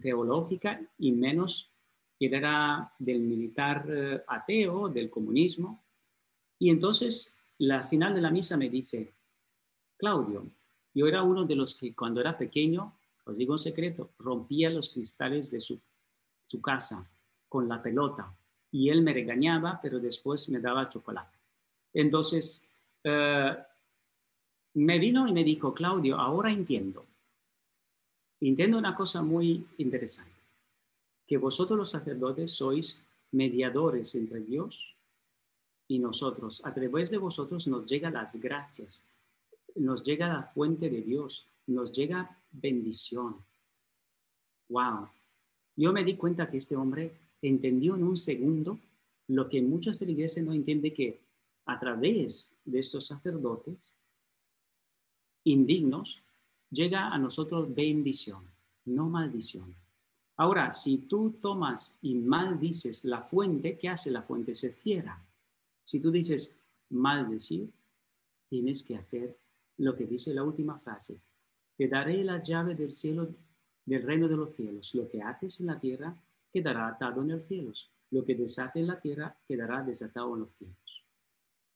teológica 0.02 0.80
y 1.00 1.12
menos 1.12 1.72
era 2.20 2.94
del 3.00 3.22
militar 3.22 4.24
ateo, 4.28 4.88
del 4.90 5.10
comunismo. 5.10 5.84
Y 6.60 6.70
entonces 6.70 7.36
la 7.58 7.84
final 7.88 8.14
de 8.14 8.22
la 8.22 8.30
misa 8.30 8.56
me 8.56 8.70
dice, 8.70 9.14
Claudio, 9.98 10.46
yo 10.94 11.08
era 11.08 11.24
uno 11.24 11.46
de 11.46 11.56
los 11.56 11.74
que 11.74 11.96
cuando 11.96 12.22
era 12.22 12.38
pequeño, 12.38 12.95
os 13.26 13.36
digo 13.36 13.54
un 13.54 13.60
secreto, 13.60 14.12
rompía 14.20 14.70
los 14.70 14.90
cristales 14.90 15.52
de 15.52 15.60
su, 15.60 15.82
casa 16.64 17.10
con 17.50 17.68
la 17.68 17.84
pelota 17.84 18.34
y 18.72 18.90
él 18.90 19.02
me 19.02 19.12
regañaba, 19.12 19.78
pero 19.82 20.00
después 20.00 20.48
me 20.48 20.62
daba 20.62 20.88
chocolate. 20.88 21.38
Entonces, 21.94 22.72
eh, 23.04 23.58
me 24.76 25.00
vino 25.00 25.28
y 25.28 25.34
me 25.34 25.44
dijo, 25.44 25.74
Claudio, 25.74 26.18
ahora 26.18 26.50
entiendo. 26.52 27.06
Entiendo 28.40 28.78
una 28.78 28.96
cosa 28.96 29.22
muy 29.22 29.68
interesante, 29.78 30.32
que 31.28 31.38
vosotros 31.38 31.78
los 31.78 31.92
sacerdotes 31.92 32.52
sois 32.52 33.04
mediadores 33.32 34.16
entre 34.16 34.40
Dios 34.40 34.96
y 35.88 36.00
nosotros. 36.00 36.66
A 36.66 36.74
través 36.74 37.10
de 37.12 37.18
vosotros 37.18 37.68
nos 37.68 37.86
llegan 37.86 38.14
las 38.14 38.36
gracias, 38.38 39.06
nos 39.76 40.04
llega 40.04 40.28
la 40.28 40.44
fuente 40.44 40.90
de 40.90 41.02
Dios, 41.02 41.50
nos 41.68 41.92
llega 41.92 42.38
bendición. 42.62 43.36
Wow. 44.70 45.10
Yo 45.76 45.92
me 45.94 46.04
di 46.04 46.16
cuenta 46.16 46.50
que 46.50 46.58
este 46.58 46.76
hombre 46.76 47.12
entendió 47.42 47.96
en 47.96 48.04
un 48.04 48.18
segundo 48.18 48.80
lo 49.28 49.50
que 49.50 49.62
muchos 49.62 49.98
feligreses 49.98 50.44
no 50.44 50.54
entienden 50.54 50.94
que 50.94 51.22
a 51.66 51.80
través 51.80 52.54
de 52.64 52.80
estos 52.80 53.08
sacerdotes 53.08 53.94
indignos 55.44 56.22
llega 56.70 57.10
a 57.10 57.18
nosotros 57.18 57.74
bendición, 57.74 58.44
no 58.86 59.10
maldición. 59.10 59.76
Ahora, 60.38 60.72
si 60.72 60.98
tú 60.98 61.36
tomas 61.42 61.98
y 62.02 62.16
maldices 62.16 63.06
la 63.06 63.22
fuente, 63.22 63.78
¿qué 63.78 63.90
hace 63.90 64.12
la 64.12 64.22
fuente? 64.22 64.54
Se 64.54 64.74
cierra. 64.74 65.24
Si 65.84 66.00
tú 66.00 66.12
dices 66.12 66.60
maldecir, 66.90 67.72
tienes 68.50 68.84
que 68.84 68.96
hacer 68.96 69.38
lo 69.78 69.96
que 69.96 70.06
dice 70.06 70.34
la 70.34 70.44
última 70.44 70.78
frase. 70.80 71.22
Te 71.78 71.88
daré 71.88 72.24
la 72.24 72.42
llave 72.42 72.76
del 72.76 72.92
cielo, 72.92 73.28
del 73.86 74.04
reino 74.04 74.28
de 74.28 74.38
los 74.38 74.56
cielos. 74.56 74.94
Lo 74.96 75.10
que 75.10 75.22
ates 75.22 75.60
en 75.60 75.68
la 75.68 75.80
tierra 75.80 76.16
quedará 76.52 76.88
atado 76.88 77.22
en 77.22 77.30
los 77.30 77.46
cielos. 77.46 77.92
Lo 78.12 78.26
que 78.26 78.36
desate 78.36 78.80
en 78.80 78.88
la 78.88 79.00
tierra 79.00 79.36
quedará 79.48 79.84
desatado 79.84 80.34
en 80.36 80.42
los 80.42 80.54
cielos. 80.54 81.06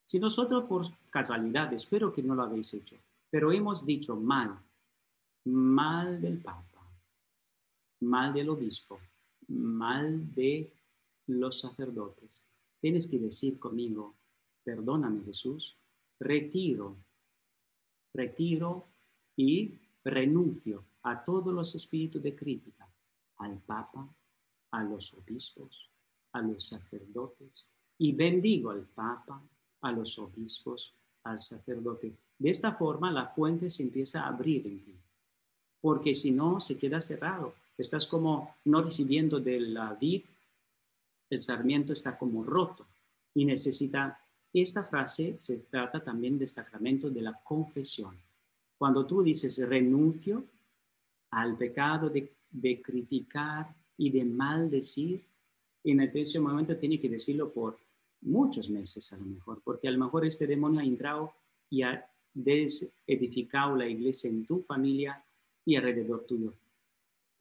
Si 0.06 0.20
nosotros 0.20 0.66
por 0.66 0.86
casualidad, 1.10 1.72
espero 1.74 2.14
que 2.14 2.24
no 2.24 2.34
lo 2.34 2.44
habéis 2.44 2.74
hecho, 2.74 2.98
pero 3.30 3.52
hemos 3.52 3.86
dicho 3.86 4.16
mal, 4.16 4.58
mal 5.46 6.20
del 6.20 6.40
Papa, 6.40 6.92
mal 8.02 8.34
del 8.34 8.50
obispo, 8.50 9.00
mal 9.48 10.34
de 10.34 10.72
los 11.28 11.60
sacerdotes, 11.60 12.50
Tienes 12.80 13.08
que 13.08 13.20
decir 13.20 13.60
conmigo, 13.60 14.16
perdóname 14.64 15.22
Jesús, 15.24 15.78
retiro, 16.20 16.96
retiro 18.14 18.88
y 19.36 19.74
renuncio 20.04 20.84
a 21.04 21.24
todos 21.24 21.54
los 21.54 21.76
espíritus 21.76 22.22
de 22.22 22.36
crítica, 22.36 22.88
al 23.38 23.58
Papa, 23.60 24.08
a 24.72 24.84
los 24.84 25.14
obispos, 25.14 25.90
a 26.34 26.42
los 26.42 26.68
sacerdotes, 26.68 27.70
y 27.98 28.14
bendigo 28.14 28.70
al 28.72 28.84
Papa, 28.84 29.42
a 29.82 29.92
los 29.92 30.18
obispos, 30.20 30.94
al 31.24 31.40
sacerdote. 31.40 32.14
De 32.38 32.50
esta 32.50 32.74
forma 32.74 33.12
la 33.12 33.28
fuente 33.28 33.70
se 33.70 33.84
empieza 33.84 34.24
a 34.24 34.30
abrir 34.30 34.66
en 34.68 34.84
ti, 34.84 34.96
porque 35.82 36.16
si 36.16 36.32
no 36.32 36.60
se 36.60 36.78
queda 36.78 37.00
cerrado. 37.00 37.54
Estás 37.78 38.08
como 38.08 38.56
no 38.66 38.82
recibiendo 38.82 39.40
de 39.40 39.58
la 39.62 39.94
vid 39.94 40.24
el 41.30 41.42
sarmiento 41.42 41.94
está 41.94 42.18
como 42.18 42.44
roto 42.44 42.86
y 43.34 43.46
necesita, 43.46 44.20
esta 44.52 44.84
frase 44.84 45.38
se 45.40 45.58
trata 45.58 46.04
también 46.04 46.40
del 46.40 46.48
sacramento 46.48 47.10
de 47.10 47.22
la 47.22 47.40
confesión. 47.44 48.18
Cuando 48.80 49.06
tú 49.06 49.22
dices 49.22 49.58
renuncio 49.68 50.46
al 51.32 51.58
pecado 51.58 52.10
de, 52.10 52.82
criticar 52.82 53.76
y 53.98 54.10
de 54.10 54.24
maldecir, 54.24 55.22
en 55.84 56.00
ese 56.00 56.40
momento 56.40 56.78
tiene 56.78 56.98
que 56.98 57.10
decirlo 57.10 57.52
por 57.52 57.78
muchos 58.22 58.70
meses 58.70 59.12
a 59.12 59.18
lo 59.18 59.26
mejor, 59.26 59.62
porque 59.66 59.90
a 59.90 59.92
lo 59.92 60.00
mejor 60.00 60.26
este 60.26 60.48
demonio 60.48 60.80
ha 60.80 60.86
entrado 60.86 61.34
y 61.70 61.82
ha 61.82 62.10
desedificado 62.34 63.76
la 63.76 63.86
iglesia 63.86 64.30
en 64.30 64.46
tu 64.46 64.62
familia 64.62 65.22
y 65.66 65.76
alrededor 65.76 66.26
tuyo. 66.26 66.54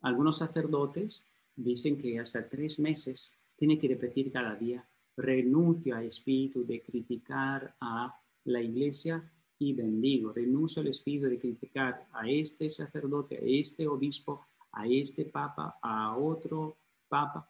Algunos 0.01 0.39
sacerdotes 0.39 1.29
dicen 1.55 1.97
que 1.99 2.19
hasta 2.19 2.49
tres 2.49 2.81
meses 2.81 3.33
tiene 3.57 3.79
que 3.79 3.87
repetir 3.87 4.33
cada 4.33 4.57
día, 4.57 4.85
renuncio 5.17 5.95
al 5.95 6.07
espíritu 6.07 6.67
de 6.67 6.83
criticar 6.83 7.77
a 7.81 8.21
la 8.45 8.61
iglesia 8.61 9.23
y 9.59 9.73
bendigo, 9.73 10.33
renuncio 10.33 10.81
al 10.81 10.89
espíritu 10.89 11.27
de 11.27 11.39
criticar 11.39 12.07
a 12.13 12.29
este 12.29 12.69
sacerdote, 12.71 13.37
a 13.37 13.41
este 13.43 13.89
obispo, 13.89 14.47
a 14.73 14.87
este 14.87 15.25
papa, 15.25 15.79
a 15.83 16.17
otro 16.17 16.77
papa 17.09 17.49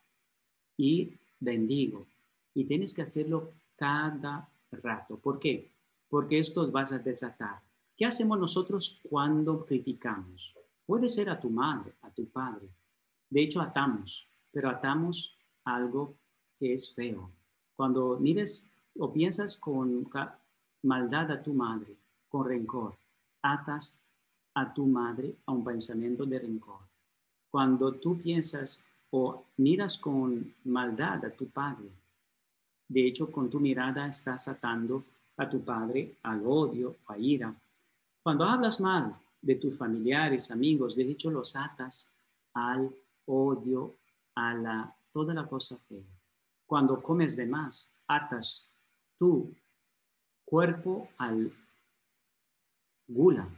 y 0.77 1.13
bendigo. 1.39 2.07
Y 2.55 2.65
tienes 2.65 2.95
que 2.95 3.03
hacerlo 3.03 3.53
cada 3.77 4.49
rato. 4.71 5.17
¿Por 5.19 5.39
qué? 5.39 5.71
Porque 6.09 6.39
esto 6.39 6.71
vas 6.71 6.93
a 6.93 6.99
desatar. 6.99 7.61
¿Qué 7.97 8.07
hacemos 8.07 8.39
nosotros 8.39 9.01
cuando 9.09 9.67
criticamos? 9.67 10.57
Puede 10.87 11.09
ser 11.09 11.29
a 11.29 11.39
tu 11.39 11.51
madre, 11.51 11.93
a 12.03 12.11
tu 12.11 12.27
padre. 12.27 12.69
De 13.29 13.43
hecho, 13.43 13.61
atamos, 13.61 14.27
pero 14.51 14.71
atamos 14.71 15.37
algo 15.65 16.15
que 16.59 16.73
es 16.73 16.95
feo. 16.95 17.31
Cuando 17.77 18.19
mires 18.19 18.73
o 18.99 19.13
piensas 19.13 19.59
con 19.59 20.05
maldad 20.83 21.31
a 21.31 21.43
tu 21.43 21.53
madre, 21.53 21.97
con 22.29 22.47
rencor, 22.47 22.95
atas 23.43 24.01
a 24.55 24.73
tu 24.73 24.87
madre 24.87 25.35
a 25.47 25.53
un 25.53 25.65
pensamiento 25.65 26.25
de 26.27 26.39
rencor. 26.39 26.81
Cuando 27.51 27.93
tú 27.93 28.19
piensas 28.19 28.85
o 29.11 29.45
miras 29.57 29.97
con 29.99 30.55
maldad 30.65 31.25
a 31.25 31.31
tu 31.31 31.47
padre, 31.49 31.89
de 32.89 33.07
hecho 33.07 33.31
con 33.31 33.49
tu 33.49 33.61
mirada 33.61 34.09
estás 34.09 34.49
atando 34.49 35.05
a 35.37 35.49
tu 35.49 35.65
padre 35.65 36.17
al 36.23 36.43
odio, 36.47 36.97
a 37.07 37.17
ira. 37.17 37.55
Cuando 38.23 38.45
hablas 38.45 38.81
mal 38.81 39.15
de 39.41 39.55
tus 39.55 39.77
familiares, 39.77 40.51
amigos, 40.51 40.97
de 40.97 41.05
hecho 41.11 41.31
los 41.31 41.55
atas 41.57 42.13
al 42.55 42.91
odio, 43.27 43.95
a 44.35 44.55
la 44.55 44.95
toda 45.13 45.35
la 45.35 45.47
cosa 45.47 45.77
fea. 45.89 46.03
Cuando 46.67 47.03
comes 47.03 47.37
de 47.37 47.47
más, 47.47 47.93
atas 48.07 48.71
tu 49.19 49.51
cuerpo 50.49 51.09
al 51.19 51.53
gula. 53.07 53.49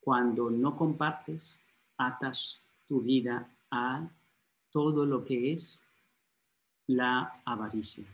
Cuando 0.00 0.50
no 0.50 0.76
compartes, 0.76 1.58
atas 1.96 2.60
tu 2.86 3.00
vida 3.00 3.48
a 3.70 4.06
todo 4.70 5.06
lo 5.06 5.24
que 5.24 5.52
es 5.52 5.82
la 6.86 7.40
avaricia. 7.44 8.04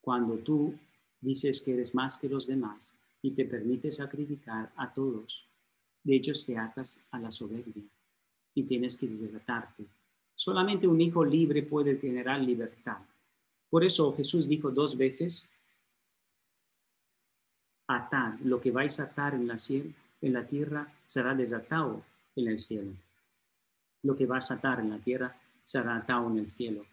Cuando 0.00 0.36
tú 0.38 0.74
dices 1.20 1.60
que 1.60 1.74
eres 1.74 1.94
más 1.94 2.16
que 2.16 2.28
los 2.28 2.46
demás 2.46 2.94
y 3.22 3.32
te 3.32 3.44
permites 3.44 4.00
criticar 4.10 4.72
a 4.76 4.92
todos, 4.92 5.46
de 6.02 6.16
hecho 6.16 6.32
te 6.46 6.56
atas 6.58 7.06
a 7.10 7.18
la 7.18 7.30
soberbia 7.30 7.84
y 8.54 8.62
tienes 8.64 8.96
que 8.96 9.06
desatarte 9.06 9.84
Solamente 10.40 10.88
un 10.88 10.98
hijo 11.02 11.22
libre 11.22 11.62
puede 11.62 11.98
generar 11.98 12.40
libertad. 12.40 12.96
Por 13.68 13.84
eso 13.84 14.10
Jesús 14.16 14.48
dijo 14.48 14.70
dos 14.70 14.96
veces, 14.96 15.50
atar, 17.96 18.38
lo 18.42 18.60
que 18.60 18.70
vais 18.70 18.98
a 19.00 19.04
atar 19.04 19.34
en 19.34 19.46
la, 19.46 19.56
en 19.68 20.32
la 20.32 20.46
tierra 20.46 20.92
será 21.06 21.34
desatado 21.34 22.02
en 22.36 22.48
el 22.48 22.58
cielo. 22.58 22.92
Lo 24.02 24.16
que 24.16 24.26
vas 24.26 24.50
a 24.50 24.54
atar 24.54 24.80
en 24.80 24.90
la 24.90 24.98
tierra 24.98 25.36
será 25.64 25.96
atado 25.96 26.30
en 26.30 26.38
el 26.38 26.50
cielo. 26.50 26.84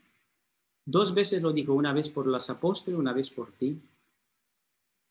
Dos 0.85 1.13
veces 1.13 1.41
lo 1.41 1.51
dijo, 1.51 1.73
una 1.73 1.93
vez 1.93 2.09
por 2.09 2.27
los 2.27 2.49
apóstoles, 2.49 2.99
una 2.99 3.13
vez 3.13 3.29
por 3.29 3.51
ti. 3.51 3.81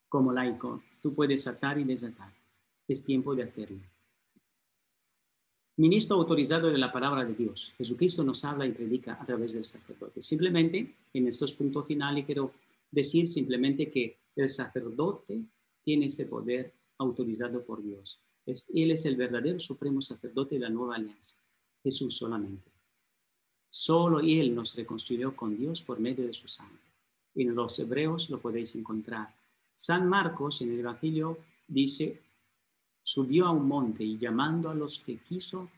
Como 0.09 0.33
laico, 0.33 0.81
tú 1.01 1.13
puedes 1.13 1.45
atar 1.47 1.77
y 1.77 1.83
desatar. 1.83 2.31
es 2.87 3.03
tiempo 3.03 3.35
de 3.35 3.43
hacerlo. 3.43 3.79
Ministro 5.75 6.15
autorizado 6.15 6.71
de 6.71 6.77
la 6.77 6.91
palabra 6.91 7.23
de 7.23 7.35
Dios. 7.35 7.73
Jesucristo 7.77 8.23
nos 8.23 8.43
habla 8.43 8.65
y 8.65 8.71
predica 8.71 9.21
a 9.21 9.25
través 9.25 9.53
del 9.53 9.65
sacerdote. 9.65 10.23
Simplemente, 10.23 10.95
en 11.13 11.27
estos 11.27 11.53
puntos 11.53 11.85
finales, 11.85 12.25
quiero 12.25 12.51
decir 12.89 13.27
simplemente 13.27 13.91
que 13.91 14.17
el 14.35 14.49
sacerdote 14.49 15.43
tiene 15.87 16.07
este 16.07 16.25
poder 16.25 16.73
autorizado 16.97 17.63
por 17.63 17.81
Dios. 17.81 18.21
Es, 18.45 18.69
él 18.75 18.91
es 18.91 19.05
el 19.05 19.15
verdadero 19.15 19.57
supremo 19.57 20.01
sacerdote 20.01 20.55
de 20.55 20.59
la 20.59 20.69
nueva 20.69 20.97
alianza. 20.97 21.37
Jesús 21.81 22.17
solamente. 22.17 22.69
Solo 23.69 24.19
Él 24.19 24.53
nos 24.53 24.75
reconstruyó 24.75 25.33
con 25.33 25.55
Dios 25.55 25.81
por 25.81 26.01
medio 26.01 26.27
de 26.27 26.33
su 26.33 26.49
sangre. 26.49 26.83
En 27.35 27.55
los 27.55 27.79
hebreos 27.79 28.29
lo 28.29 28.41
podéis 28.41 28.75
encontrar. 28.75 29.33
San 29.75 30.09
Marcos 30.09 30.61
en 30.61 30.73
el 30.73 30.79
Evangelio 30.81 31.37
dice, 31.69 32.21
subió 33.01 33.45
a 33.45 33.51
un 33.51 33.65
monte 33.65 34.03
y 34.03 34.17
llamando 34.17 34.69
a 34.69 34.75
los 34.75 34.99
que 34.99 35.19
quiso, 35.19 35.71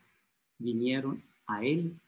vinieron 0.58 1.22
a 1.46 1.64
Él, 1.64 2.00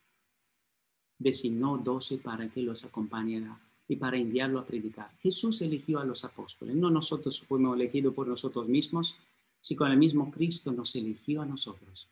designó 1.19 1.77
doce 1.77 2.17
para 2.17 2.49
que 2.49 2.63
los 2.63 2.83
acompañara 2.83 3.61
y 3.91 3.97
para 3.97 4.15
enviarlo 4.15 4.57
a 4.57 4.65
predicar. 4.65 5.11
Jesús 5.19 5.61
eligió 5.61 5.99
a 5.99 6.05
los 6.05 6.23
apóstoles, 6.23 6.77
no 6.77 6.89
nosotros 6.89 7.41
fuimos 7.41 7.75
elegidos 7.75 8.13
por 8.13 8.25
nosotros 8.25 8.69
mismos, 8.69 9.17
si 9.59 9.75
con 9.75 9.91
el 9.91 9.97
mismo 9.97 10.31
Cristo 10.31 10.71
nos 10.71 10.95
eligió 10.95 11.41
a 11.41 11.45
nosotros. 11.45 12.07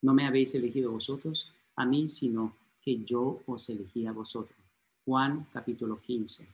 No 0.00 0.14
me 0.14 0.28
habéis 0.28 0.54
elegido 0.54 0.92
vosotros 0.92 1.50
a 1.74 1.84
mí, 1.86 2.08
sino 2.08 2.54
que 2.80 3.02
yo 3.02 3.42
os 3.46 3.68
elegí 3.68 4.06
a 4.06 4.12
vosotros. 4.12 4.56
Juan 5.04 5.48
capítulo 5.52 6.00
15. 6.00 6.46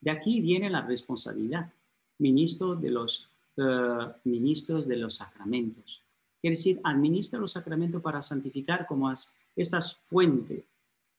De 0.00 0.10
aquí 0.10 0.40
viene 0.40 0.68
la 0.68 0.80
responsabilidad, 0.80 1.72
ministro 2.18 2.74
de 2.74 2.90
los 2.90 3.30
eh, 3.56 4.08
ministros 4.24 4.88
de 4.88 4.96
los 4.96 5.14
sacramentos. 5.14 6.02
Quiere 6.40 6.56
decir, 6.56 6.80
administra 6.82 7.38
los 7.38 7.52
sacramentos 7.52 8.02
para 8.02 8.20
santificar 8.20 8.84
como 8.88 9.14
esas 9.54 9.94
fuentes, 9.94 10.64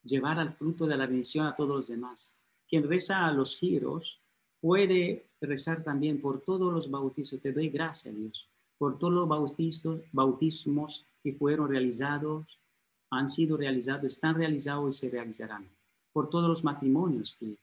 llevar 0.03 0.37
al 0.37 0.51
fruto 0.51 0.85
de 0.85 0.97
la 0.97 1.07
bendición 1.07 1.47
a 1.47 1.55
todos 1.55 1.77
los 1.77 1.87
demás. 1.87 2.35
Quien 2.75 2.89
reza 2.89 3.25
a 3.25 3.31
los 3.31 3.55
giros 3.55 4.19
puede 4.59 5.27
rezar 5.39 5.81
también 5.81 6.19
por 6.19 6.41
todos 6.41 6.73
los 6.73 6.91
bautizos. 6.91 7.39
Te 7.39 7.53
doy 7.53 7.69
gracias, 7.69 8.13
Dios, 8.13 8.49
por 8.77 8.99
todos 8.99 9.13
los 9.13 9.29
bautismos, 9.29 10.01
bautismos 10.11 11.05
que 11.23 11.31
fueron 11.31 11.69
realizados 11.69 12.59
han 13.11 13.29
sido 13.29 13.55
realizados, 13.55 14.03
están 14.03 14.35
realizados 14.35 14.93
y 14.93 14.99
se 14.99 15.09
realizarán. 15.09 15.65
Por 16.11 16.29
todos 16.29 16.49
los 16.49 16.65
matrimonios 16.65 17.37
que 17.39 17.55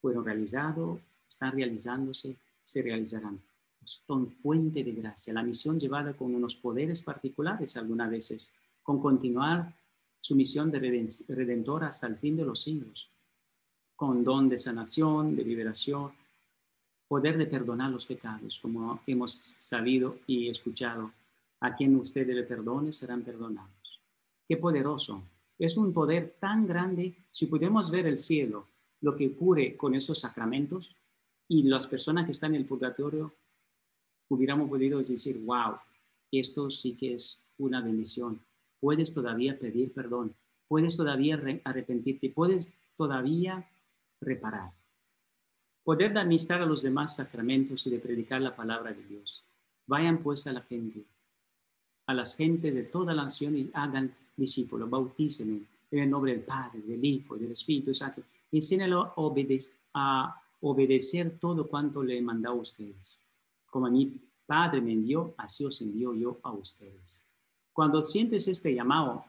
fueron 0.00 0.24
realizados, 0.24 1.00
están 1.28 1.50
realizándose, 1.50 2.36
se 2.62 2.80
realizarán. 2.80 3.40
Son 3.82 4.30
fuente 4.30 4.84
de 4.84 4.92
gracia. 4.92 5.34
La 5.34 5.42
misión 5.42 5.80
llevada 5.80 6.12
con 6.12 6.32
unos 6.32 6.54
poderes 6.54 7.02
particulares 7.02 7.76
algunas 7.76 8.08
veces, 8.08 8.52
con 8.84 9.00
continuar 9.00 9.74
su 10.20 10.36
misión 10.36 10.70
de 10.70 10.78
redentor 11.26 11.82
hasta 11.82 12.06
el 12.06 12.14
fin 12.18 12.36
de 12.36 12.44
los 12.44 12.62
siglos, 12.62 13.10
con 14.00 14.24
don 14.24 14.48
de 14.48 14.56
sanación, 14.56 15.36
de 15.36 15.44
liberación, 15.44 16.10
poder 17.06 17.36
de 17.36 17.44
perdonar 17.44 17.90
los 17.90 18.06
pecados, 18.06 18.58
como 18.58 18.98
hemos 19.06 19.54
sabido 19.58 20.20
y 20.26 20.48
escuchado. 20.48 21.12
A 21.60 21.76
quien 21.76 21.94
ustedes 21.96 22.34
le 22.34 22.44
perdone 22.44 22.92
serán 22.92 23.20
perdonados. 23.20 24.00
Qué 24.48 24.56
poderoso. 24.56 25.22
Es 25.58 25.76
un 25.76 25.92
poder 25.92 26.36
tan 26.40 26.66
grande. 26.66 27.14
Si 27.30 27.44
podemos 27.44 27.90
ver 27.90 28.06
el 28.06 28.16
cielo, 28.18 28.68
lo 29.02 29.14
que 29.14 29.26
ocurre 29.26 29.76
con 29.76 29.94
esos 29.94 30.20
sacramentos 30.20 30.96
y 31.46 31.64
las 31.64 31.86
personas 31.86 32.24
que 32.24 32.32
están 32.32 32.54
en 32.54 32.62
el 32.62 32.66
purgatorio, 32.66 33.34
hubiéramos 34.30 34.70
podido 34.70 34.96
decir, 34.96 35.42
wow, 35.44 35.74
esto 36.32 36.70
sí 36.70 36.94
que 36.94 37.16
es 37.16 37.44
una 37.58 37.82
bendición. 37.82 38.40
Puedes 38.80 39.12
todavía 39.12 39.58
pedir 39.58 39.92
perdón, 39.92 40.34
puedes 40.68 40.96
todavía 40.96 41.38
arrepentirte, 41.64 42.30
puedes 42.30 42.72
todavía 42.96 43.68
reparar. 44.20 44.72
Poder 45.82 46.12
de 46.12 46.20
administrar 46.20 46.62
a 46.62 46.66
los 46.66 46.82
demás 46.82 47.16
sacramentos 47.16 47.86
y 47.86 47.90
de 47.90 47.98
predicar 47.98 48.40
la 48.40 48.54
palabra 48.54 48.92
de 48.92 49.02
Dios. 49.04 49.44
Vayan 49.86 50.18
pues 50.18 50.46
a 50.46 50.52
la 50.52 50.60
gente, 50.62 51.04
a 52.06 52.14
las 52.14 52.36
gentes 52.36 52.74
de 52.74 52.84
toda 52.84 53.14
la 53.14 53.24
nación 53.24 53.56
y 53.56 53.70
hagan 53.72 54.14
discípulos, 54.36 54.88
bautícenme 54.88 55.62
en 55.90 55.98
el 55.98 56.10
nombre 56.10 56.32
del 56.32 56.42
Padre, 56.42 56.80
del 56.82 57.04
Hijo 57.04 57.36
y 57.36 57.40
del 57.40 57.52
Espíritu 57.52 57.94
Santo. 57.94 58.22
Enséñalo 58.52 59.12
a, 59.94 60.36
obedecer 60.62 61.38
todo 61.38 61.66
cuanto 61.66 62.02
le 62.02 62.18
he 62.18 62.22
mandado 62.22 62.56
a 62.56 62.60
ustedes. 62.60 63.18
Como 63.66 63.86
a 63.86 63.90
mi 63.90 64.12
Padre 64.44 64.80
me 64.80 64.92
envió, 64.92 65.34
así 65.38 65.64
os 65.64 65.80
envío 65.80 66.14
yo 66.14 66.38
a 66.42 66.52
ustedes. 66.52 67.24
Cuando 67.72 68.02
sientes 68.02 68.46
este 68.46 68.74
llamado, 68.74 69.24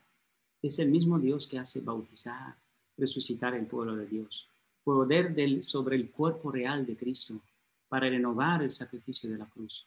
es 0.61 0.77
el 0.79 0.91
mismo 0.91 1.17
Dios 1.19 1.47
que 1.47 1.57
hace 1.57 1.79
bautizar, 1.79 2.57
resucitar 2.97 3.55
el 3.55 3.65
pueblo 3.65 3.95
de 3.95 4.05
Dios, 4.05 4.50
poder 4.83 5.63
sobre 5.63 5.95
el 5.95 6.09
cuerpo 6.09 6.51
real 6.51 6.85
de 6.85 6.95
Cristo 6.95 7.39
para 7.89 8.09
renovar 8.09 8.63
el 8.63 8.71
sacrificio 8.71 9.29
de 9.29 9.37
la 9.37 9.45
cruz, 9.45 9.85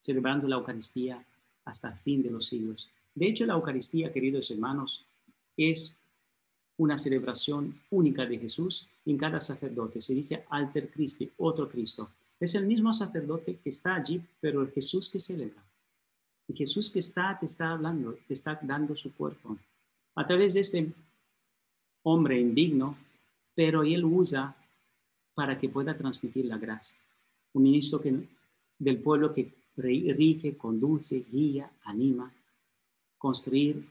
celebrando 0.00 0.46
la 0.46 0.56
Eucaristía 0.56 1.24
hasta 1.64 1.88
el 1.88 1.98
fin 1.98 2.22
de 2.22 2.30
los 2.30 2.46
siglos 2.46 2.90
de 3.16 3.26
hecho, 3.28 3.46
la 3.46 3.54
Eucaristía, 3.54 4.12
queridos 4.12 4.50
hermanos, 4.50 5.06
es 5.56 5.96
una 6.76 6.98
celebración 6.98 7.80
única 7.90 8.26
de 8.26 8.38
Jesús 8.38 8.86
en 9.06 9.16
cada 9.16 9.40
sacerdote. 9.40 10.02
Se 10.02 10.12
dice 10.12 10.44
alter 10.50 10.90
Christi, 10.90 11.32
otro 11.38 11.66
Cristo. 11.66 12.10
Es 12.38 12.54
el 12.54 12.66
mismo 12.66 12.92
sacerdote 12.92 13.56
que 13.64 13.70
está 13.70 13.94
allí, 13.94 14.20
pero 14.38 14.60
el 14.60 14.70
Jesús 14.70 15.08
que 15.08 15.18
celebra. 15.18 15.64
El 16.46 16.56
Jesús 16.56 16.90
que 16.90 16.98
está, 16.98 17.38
te 17.40 17.46
está 17.46 17.70
hablando, 17.70 18.18
te 18.28 18.34
está 18.34 18.60
dando 18.62 18.94
su 18.94 19.14
cuerpo. 19.14 19.56
A 20.14 20.26
través 20.26 20.52
de 20.52 20.60
este 20.60 20.92
hombre 22.02 22.38
indigno, 22.38 22.98
pero 23.56 23.82
él 23.82 24.04
usa 24.04 24.54
para 25.34 25.58
que 25.58 25.68
pueda 25.68 25.96
transmitir 25.96 26.44
la 26.44 26.58
gracia. 26.58 26.98
Un 27.54 27.64
ministro 27.64 28.00
del 28.78 28.98
pueblo 28.98 29.32
que 29.34 29.50
rige, 29.76 30.56
conduce, 30.56 31.24
guía, 31.32 31.68
anima, 31.84 32.30
construir 33.18 33.82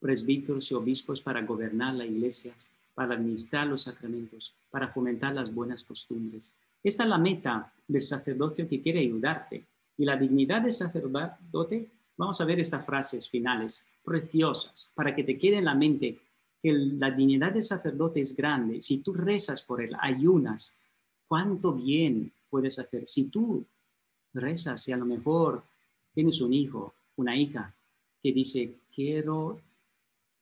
presbíteros 0.00 0.70
y 0.70 0.74
obispos 0.74 1.20
para 1.20 1.42
gobernar 1.42 1.94
la 1.94 2.06
iglesia, 2.06 2.54
para 2.94 3.14
administrar 3.14 3.66
los 3.66 3.82
sacramentos, 3.82 4.54
para 4.70 4.88
fomentar 4.88 5.34
las 5.34 5.54
buenas 5.54 5.84
costumbres. 5.84 6.54
Esta 6.82 7.02
es 7.02 7.08
la 7.08 7.18
meta 7.18 7.70
del 7.86 8.02
sacerdocio 8.02 8.68
que 8.68 8.80
quiere 8.80 9.00
ayudarte. 9.00 9.64
Y 9.98 10.04
la 10.04 10.16
dignidad 10.16 10.62
del 10.62 10.72
sacerdote, 10.72 11.88
vamos 12.16 12.40
a 12.40 12.44
ver 12.44 12.60
estas 12.60 12.86
frases 12.86 13.28
finales, 13.28 13.86
preciosas, 14.02 14.92
para 14.94 15.14
que 15.14 15.24
te 15.24 15.36
quede 15.36 15.58
en 15.58 15.64
la 15.64 15.74
mente 15.74 16.18
que 16.62 16.72
la 16.72 17.10
dignidad 17.10 17.52
del 17.52 17.62
sacerdote 17.62 18.20
es 18.20 18.34
grande. 18.34 18.82
Si 18.82 18.98
tú 18.98 19.12
rezas 19.12 19.62
por 19.62 19.82
él, 19.82 19.94
ayunas, 20.00 20.76
cuánto 21.26 21.72
bien 21.72 22.32
puedes 22.50 22.78
hacer. 22.78 23.06
Si 23.06 23.28
tú 23.28 23.64
rezas 24.34 24.88
y 24.88 24.92
a 24.92 24.96
lo 24.96 25.04
mejor 25.04 25.62
tienes 26.14 26.40
un 26.40 26.52
hijo, 26.52 26.94
una 27.16 27.36
hija, 27.36 27.74
que 28.22 28.32
dice, 28.32 28.74
quiero 28.94 29.60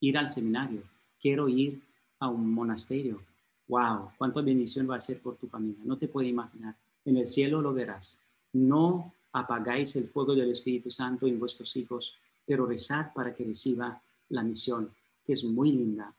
ir 0.00 0.16
al 0.16 0.31
seminario, 0.31 0.83
quiero 1.20 1.48
ir 1.48 1.81
a 2.18 2.29
un 2.29 2.52
monasterio. 2.52 3.20
¡Wow! 3.68 4.11
¿Cuánta 4.16 4.40
bendición 4.40 4.88
va 4.88 4.96
a 4.96 5.00
ser 5.00 5.20
por 5.20 5.37
tu 5.37 5.48
familia? 5.48 5.83
No 5.85 5.98
te 5.98 6.09
puedes 6.09 6.31
imaginar. 6.31 6.74
En 7.05 7.16
el 7.16 7.26
cielo 7.26 7.61
lo 7.61 7.74
verás. 7.74 8.20
No 8.52 9.12
apagáis 9.33 9.96
el 9.96 10.09
fuego 10.09 10.35
del 10.35 10.50
Espíritu 10.50 10.90
Santo 10.90 11.26
en 11.26 11.38
vuestros 11.38 11.76
hijos, 11.76 12.14
pero 12.46 12.64
rezad 12.64 13.12
para 13.12 13.35
que 13.35 13.44
reciba 13.44 14.00
la 14.31 14.42
misión, 14.42 14.90
que 15.26 15.32
es 15.32 15.44
muy 15.44 15.72
linda. 15.72 16.14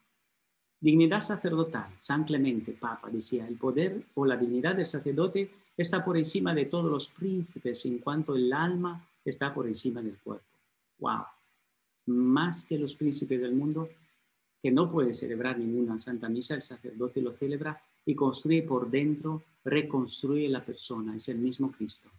Dignidad 0.79 1.19
sacerdotal, 1.19 1.93
San 1.97 2.23
Clemente, 2.23 2.73
Papa, 2.73 3.09
decía, 3.09 3.47
el 3.47 3.55
poder 3.55 4.03
o 4.15 4.25
la 4.25 4.37
dignidad 4.37 4.75
del 4.75 4.85
sacerdote 4.85 5.49
está 5.75 6.03
por 6.03 6.17
encima 6.17 6.53
de 6.53 6.65
todos 6.65 6.91
los 6.91 7.07
príncipes 7.09 7.85
en 7.85 7.99
cuanto 7.99 8.35
el 8.35 8.51
alma 8.53 9.07
está 9.23 9.53
por 9.53 9.67
encima 9.67 10.01
del 10.01 10.17
cuerpo. 10.17 10.45
¡Wow! 10.99 11.25
más 12.07 12.65
que 12.65 12.77
los 12.77 12.95
príncipes 12.95 13.39
del 13.39 13.53
mundo, 13.53 13.89
que 14.61 14.71
no 14.71 14.91
puede 14.91 15.13
celebrar 15.13 15.57
ninguna 15.57 15.99
Santa 15.99 16.29
Misa, 16.29 16.55
el 16.55 16.61
sacerdote 16.61 17.21
lo 17.21 17.33
celebra 17.33 17.79
y 18.05 18.15
construye 18.15 18.63
por 18.63 18.89
dentro, 18.89 19.43
reconstruye 19.63 20.47
la 20.47 20.63
persona, 20.63 21.15
es 21.15 21.29
el 21.29 21.37
mismo 21.37 21.71
Cristo. 21.71 22.09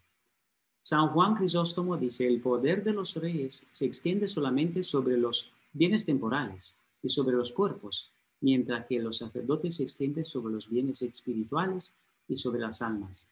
San 0.82 1.08
Juan 1.08 1.34
Crisóstomo 1.34 1.96
dice, 1.96 2.26
el 2.26 2.40
poder 2.40 2.84
de 2.84 2.92
los 2.92 3.14
reyes 3.16 3.66
se 3.70 3.86
extiende 3.86 4.28
solamente 4.28 4.82
sobre 4.82 5.16
los 5.16 5.50
bienes 5.72 6.04
temporales 6.04 6.76
y 7.02 7.08
sobre 7.08 7.36
los 7.36 7.52
cuerpos, 7.52 8.12
mientras 8.40 8.86
que 8.86 8.98
los 8.98 9.18
sacerdotes 9.18 9.76
se 9.76 9.82
extienden 9.84 10.24
sobre 10.24 10.54
los 10.54 10.68
bienes 10.68 11.02
espirituales 11.02 11.94
y 12.28 12.36
sobre 12.36 12.60
las 12.60 12.82
almas, 12.82 13.28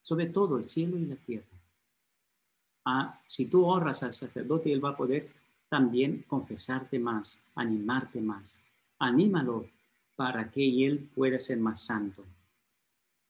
sobre 0.00 0.26
todo 0.26 0.58
el 0.58 0.64
cielo 0.64 0.98
y 0.98 1.06
la 1.06 1.16
tierra. 1.16 1.46
Ah, 2.84 3.20
si 3.26 3.48
tú 3.48 3.64
honras 3.64 4.02
al 4.02 4.14
sacerdote, 4.14 4.72
él 4.72 4.84
va 4.84 4.90
a 4.90 4.96
poder 4.96 5.30
también 5.68 6.24
confesarte 6.26 6.98
más, 6.98 7.44
animarte 7.54 8.20
más. 8.20 8.60
Anímalo 8.98 9.66
para 10.16 10.50
que 10.50 10.86
él 10.86 11.08
pueda 11.14 11.38
ser 11.38 11.58
más 11.58 11.80
santo. 11.80 12.24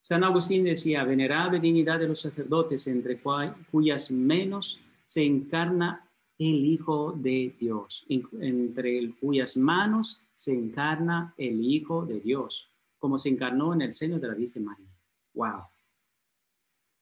San 0.01 0.25
Agustín 0.25 0.65
decía, 0.65 1.05
venerable 1.05 1.61
dignidad 1.61 2.01
de 2.01 2.09
los 2.09 2.21
sacerdotes, 2.21 2.89
entre 2.89 3.21
cuyas 3.71 4.11
menos 4.11 4.81
se 5.05 5.23
encarna 5.23 6.09
el 6.51 6.65
Hijo 6.65 7.13
de 7.13 7.55
Dios, 7.59 8.05
entre 8.09 9.13
cuyas 9.21 9.57
manos 9.57 10.23
se 10.35 10.53
encarna 10.53 11.35
el 11.37 11.65
Hijo 11.65 12.05
de 12.05 12.21
Dios, 12.21 12.69
como 12.99 13.19
se 13.19 13.29
encarnó 13.29 13.75
en 13.75 13.83
el 13.83 13.93
seno 13.93 14.19
de 14.19 14.29
la 14.29 14.35
Virgen 14.35 14.65
María. 14.65 14.87
¡Wow! 15.35 15.63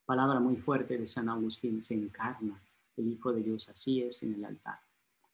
Palabra 0.05 0.41
muy 0.41 0.57
fuerte 0.57 0.99
de 0.99 1.07
San 1.07 1.29
Agustín, 1.29 1.81
se 1.81 1.95
encarna 1.95 2.61
el 2.97 3.09
Hijo 3.09 3.33
de 3.33 3.43
Dios, 3.43 3.69
así 3.69 4.03
es 4.03 4.23
en 4.23 4.35
el 4.35 4.45
altar. 4.45 4.79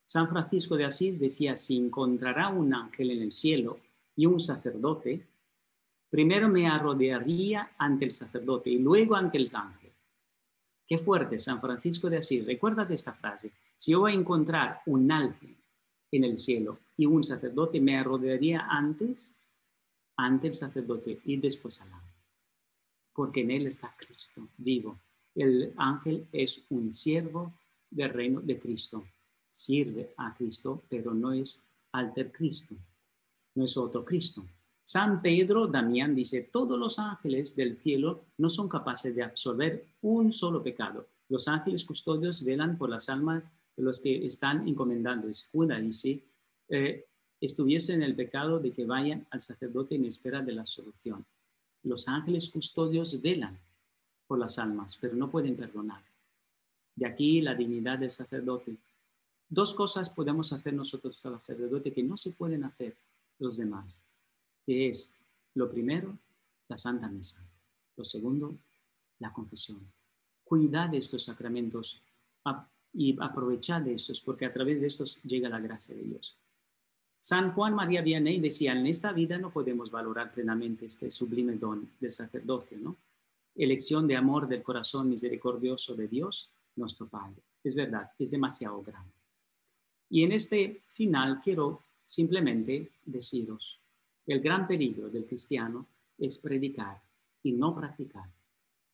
San 0.04 0.28
Francisco 0.28 0.76
de 0.76 0.84
Asís 0.84 1.18
decía, 1.18 1.56
si 1.56 1.76
encontrará 1.76 2.48
un 2.48 2.72
ángel 2.72 3.10
en 3.10 3.22
el 3.22 3.32
cielo 3.32 3.80
y 4.14 4.26
un 4.26 4.38
sacerdote, 4.38 5.26
primero 6.08 6.48
me 6.48 6.68
arrodearía 6.68 7.72
ante 7.76 8.04
el 8.04 8.12
sacerdote 8.12 8.70
y 8.70 8.78
luego 8.78 9.16
ante 9.16 9.38
el 9.38 9.48
ángel. 9.52 9.90
Qué 10.86 10.98
fuerte, 10.98 11.40
San 11.40 11.60
Francisco 11.60 12.08
de 12.08 12.18
Asís. 12.18 12.46
Recuérdate 12.46 12.94
esta 12.94 13.12
frase. 13.12 13.52
Si 13.76 13.92
yo 13.92 14.00
voy 14.00 14.12
a 14.12 14.16
encontrar 14.16 14.80
un 14.86 15.10
ángel 15.10 15.56
en 16.10 16.24
el 16.24 16.38
cielo 16.38 16.78
y 16.96 17.06
un 17.06 17.22
sacerdote, 17.22 17.80
me 17.80 17.98
arrodearía 17.98 18.66
antes 18.68 19.34
ante 20.16 20.48
el 20.48 20.54
sacerdote 20.54 21.20
y 21.24 21.36
después 21.36 21.80
al 21.82 21.92
ángel. 21.92 22.14
Porque 23.12 23.42
en 23.42 23.50
él 23.50 23.66
está 23.66 23.94
Cristo 23.96 24.48
vivo. 24.56 24.98
El 25.34 25.74
ángel 25.76 26.26
es 26.32 26.64
un 26.70 26.90
siervo 26.90 27.52
del 27.90 28.10
reino 28.10 28.40
de 28.40 28.58
Cristo. 28.58 29.04
Sirve 29.50 30.14
a 30.16 30.34
Cristo, 30.34 30.82
pero 30.88 31.12
no 31.12 31.32
es 31.32 31.64
alter 31.92 32.32
Cristo. 32.32 32.74
No 33.54 33.64
es 33.64 33.76
otro 33.76 34.04
Cristo. 34.04 34.44
San 34.84 35.20
Pedro 35.20 35.66
Damián 35.66 36.14
dice, 36.14 36.42
todos 36.42 36.78
los 36.78 36.98
ángeles 36.98 37.56
del 37.56 37.76
cielo 37.76 38.24
no 38.38 38.48
son 38.48 38.68
capaces 38.68 39.14
de 39.14 39.22
absorber 39.22 39.84
un 40.02 40.30
solo 40.30 40.62
pecado. 40.62 41.06
Los 41.28 41.48
ángeles 41.48 41.84
custodios 41.84 42.44
velan 42.44 42.78
por 42.78 42.88
las 42.88 43.08
almas 43.08 43.42
los 43.76 44.00
que 44.00 44.26
están 44.26 44.66
encomendando. 44.68 45.28
Escuda 45.28 45.78
dice, 45.78 46.22
eh, 46.68 47.06
en 47.40 48.02
el 48.02 48.16
pecado 48.16 48.58
de 48.58 48.72
que 48.72 48.86
vayan 48.86 49.26
al 49.30 49.40
sacerdote 49.40 49.94
en 49.94 50.06
espera 50.06 50.42
de 50.42 50.52
la 50.52 50.66
solución. 50.66 51.24
Los 51.82 52.08
ángeles 52.08 52.50
custodios 52.50 53.20
velan 53.20 53.58
por 54.26 54.38
las 54.38 54.58
almas, 54.58 54.96
pero 55.00 55.14
no 55.14 55.30
pueden 55.30 55.56
perdonar. 55.56 56.02
De 56.94 57.06
aquí 57.06 57.40
la 57.40 57.54
dignidad 57.54 57.98
del 57.98 58.10
sacerdote. 58.10 58.76
Dos 59.48 59.74
cosas 59.74 60.10
podemos 60.10 60.52
hacer 60.52 60.74
nosotros 60.74 61.24
al 61.26 61.40
sacerdote 61.40 61.92
que 61.92 62.02
no 62.02 62.16
se 62.16 62.32
pueden 62.32 62.64
hacer 62.64 62.96
los 63.38 63.56
demás 63.58 64.02
que 64.66 64.88
es 64.88 65.16
lo 65.54 65.70
primero, 65.70 66.18
la 66.68 66.76
Santa 66.76 67.08
Misa. 67.08 67.40
Lo 67.96 68.04
segundo, 68.04 68.58
la 69.20 69.32
confesión. 69.32 69.80
Cuidad 70.44 70.90
de 70.90 70.98
estos 70.98 71.24
sacramentos 71.24 72.02
y 72.96 73.14
aprovechad 73.20 73.82
de 73.82 73.92
estos, 73.92 74.22
porque 74.22 74.46
a 74.46 74.52
través 74.52 74.80
de 74.80 74.86
estos 74.86 75.22
llega 75.22 75.50
la 75.50 75.60
gracia 75.60 75.94
de 75.94 76.02
Dios. 76.02 76.34
San 77.20 77.52
Juan 77.52 77.74
María 77.74 78.00
Vianney 78.00 78.40
decía, 78.40 78.72
en 78.72 78.86
esta 78.86 79.12
vida 79.12 79.36
no 79.36 79.50
podemos 79.50 79.90
valorar 79.90 80.32
plenamente 80.32 80.86
este 80.86 81.10
sublime 81.10 81.56
don 81.56 81.90
del 82.00 82.12
sacerdocio, 82.12 82.78
¿no? 82.78 82.96
Elección 83.54 84.06
de 84.06 84.16
amor 84.16 84.48
del 84.48 84.62
corazón 84.62 85.10
misericordioso 85.10 85.94
de 85.94 86.08
Dios, 86.08 86.48
nuestro 86.76 87.06
Padre. 87.06 87.42
Es 87.62 87.74
verdad, 87.74 88.10
es 88.18 88.30
demasiado 88.30 88.82
grande. 88.82 89.12
Y 90.08 90.24
en 90.24 90.32
este 90.32 90.80
final 90.94 91.40
quiero 91.42 91.82
simplemente 92.06 92.92
deciros, 93.04 93.78
el 94.26 94.40
gran 94.40 94.66
peligro 94.66 95.10
del 95.10 95.26
cristiano 95.26 95.86
es 96.16 96.38
predicar 96.38 97.02
y 97.42 97.52
no 97.52 97.74
practicar, 97.74 98.30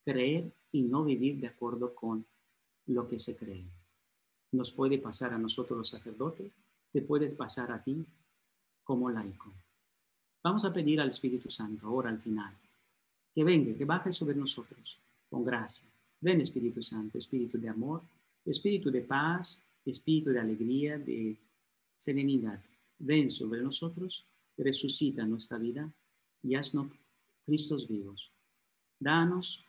creer 0.05 0.51
y 0.73 0.83
no 0.83 1.05
vivir 1.05 1.39
de 1.39 1.49
acuerdo 1.49 1.95
con 1.95 2.25
lo 2.87 3.07
que 3.09 3.19
se 3.19 3.37
cree. 3.37 3.82
Nos 4.53 4.73
puede 4.73 4.99
pasar 4.99 5.33
a 5.33 5.39
nosotros 5.39 5.79
los 5.79 5.89
sacerdotes, 5.89 6.51
te 6.93 7.03
puedes 7.03 7.35
pasar 7.35 7.73
a 7.73 7.83
ti 7.83 8.05
como 8.85 9.11
laico. 9.11 9.53
Vamos 10.43 10.65
a 10.65 10.73
pedir 10.73 11.01
al 11.01 11.09
Espíritu 11.09 11.51
Santo 11.51 11.87
ahora 11.87 12.11
al 12.11 12.19
final, 12.19 12.55
que 13.35 13.45
venga, 13.45 13.77
que 13.77 13.85
baje 13.85 14.13
sobre 14.13 14.35
nosotros 14.35 14.99
con 15.31 15.45
gracia. 15.45 15.89
Ven 16.21 16.41
Espíritu 16.41 16.83
Santo, 16.83 17.19
Espíritu 17.19 17.59
de 17.59 17.69
amor, 17.69 18.03
Espíritu 18.45 18.91
de 18.91 19.01
paz, 19.01 19.65
Espíritu 19.85 20.31
de 20.31 20.41
alegría, 20.41 20.99
de 20.99 21.37
serenidad. 21.97 22.61
Ven 22.99 23.31
sobre 23.31 23.63
nosotros 23.63 24.27
resucita 24.57 25.25
nuestra 25.25 25.59
vida 25.59 25.91
y 26.43 26.55
haznos 26.55 26.89
Cristos 27.45 27.89
vivos. 27.89 28.31
Danos 28.99 29.67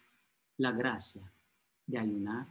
la 0.57 0.71
gracia 0.71 1.23
de 1.87 1.97
ayunar 1.97 2.45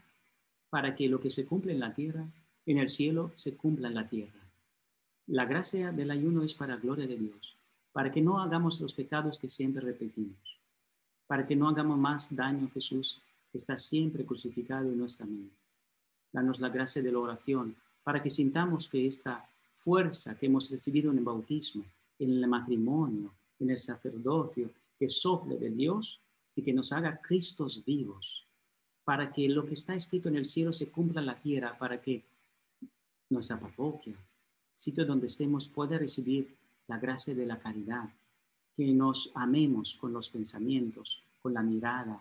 para 0.72 0.96
que 0.96 1.06
lo 1.06 1.20
que 1.20 1.28
se 1.28 1.44
cumple 1.44 1.74
en 1.74 1.80
la 1.80 1.92
tierra, 1.92 2.26
en 2.64 2.78
el 2.78 2.88
cielo, 2.88 3.30
se 3.34 3.58
cumpla 3.58 3.88
en 3.88 3.94
la 3.94 4.08
tierra. 4.08 4.40
La 5.26 5.44
gracia 5.44 5.92
del 5.92 6.10
ayuno 6.10 6.42
es 6.44 6.54
para 6.54 6.78
gloria 6.78 7.06
de 7.06 7.18
Dios, 7.18 7.58
para 7.92 8.10
que 8.10 8.22
no 8.22 8.40
hagamos 8.40 8.80
los 8.80 8.94
pecados 8.94 9.36
que 9.36 9.50
siempre 9.50 9.82
repetimos, 9.82 10.38
para 11.26 11.46
que 11.46 11.54
no 11.54 11.68
hagamos 11.68 11.98
más 11.98 12.34
daño 12.34 12.68
a 12.68 12.70
Jesús, 12.70 13.20
que 13.50 13.58
está 13.58 13.76
siempre 13.76 14.24
crucificado 14.24 14.90
en 14.90 14.96
nuestra 14.96 15.26
mente. 15.26 15.54
Danos 16.32 16.58
la 16.58 16.70
gracia 16.70 17.02
de 17.02 17.12
la 17.12 17.18
oración, 17.18 17.76
para 18.02 18.22
que 18.22 18.30
sintamos 18.30 18.88
que 18.88 19.06
esta 19.06 19.46
fuerza 19.76 20.38
que 20.38 20.46
hemos 20.46 20.70
recibido 20.70 21.10
en 21.10 21.18
el 21.18 21.24
bautismo, 21.24 21.84
en 22.18 22.30
el 22.30 22.48
matrimonio, 22.48 23.30
en 23.60 23.68
el 23.68 23.78
sacerdocio, 23.78 24.70
que 24.98 25.06
sople 25.06 25.58
de 25.58 25.68
Dios 25.68 26.18
y 26.56 26.62
que 26.62 26.72
nos 26.72 26.94
haga 26.94 27.20
Cristos 27.20 27.84
vivos, 27.84 28.46
para 29.04 29.32
que 29.32 29.48
lo 29.48 29.66
que 29.66 29.74
está 29.74 29.94
escrito 29.94 30.28
en 30.28 30.36
el 30.36 30.46
cielo 30.46 30.72
se 30.72 30.90
cumpla 30.90 31.20
en 31.20 31.26
la 31.26 31.40
tierra, 31.40 31.76
para 31.78 32.00
que 32.00 32.22
nuestra 33.30 33.58
parroquia, 33.58 34.14
sitio 34.74 35.04
donde 35.04 35.26
estemos, 35.26 35.68
pueda 35.68 35.98
recibir 35.98 36.54
la 36.86 36.98
gracia 36.98 37.34
de 37.34 37.46
la 37.46 37.58
caridad, 37.58 38.08
que 38.76 38.86
nos 38.92 39.32
amemos 39.34 39.94
con 39.94 40.12
los 40.12 40.28
pensamientos, 40.30 41.22
con 41.40 41.54
la 41.54 41.62
mirada, 41.62 42.20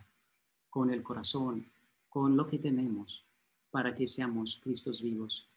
con 0.69 0.91
el 0.91 1.03
corazón, 1.03 1.65
con 2.09 2.35
lo 2.35 2.47
que 2.47 2.59
tenemos, 2.59 3.23
para 3.69 3.95
que 3.95 4.07
seamos 4.07 4.59
Cristos 4.61 5.01
vivos 5.01 5.47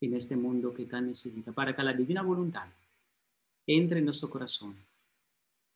en 0.00 0.14
este 0.14 0.36
mundo 0.36 0.74
que 0.74 0.86
tan 0.86 1.06
necesita, 1.06 1.52
para 1.52 1.74
que 1.74 1.82
la 1.82 1.92
divina 1.92 2.22
voluntad 2.22 2.68
entre 3.66 3.98
en 3.98 4.04
nuestro 4.04 4.28
corazón 4.28 4.76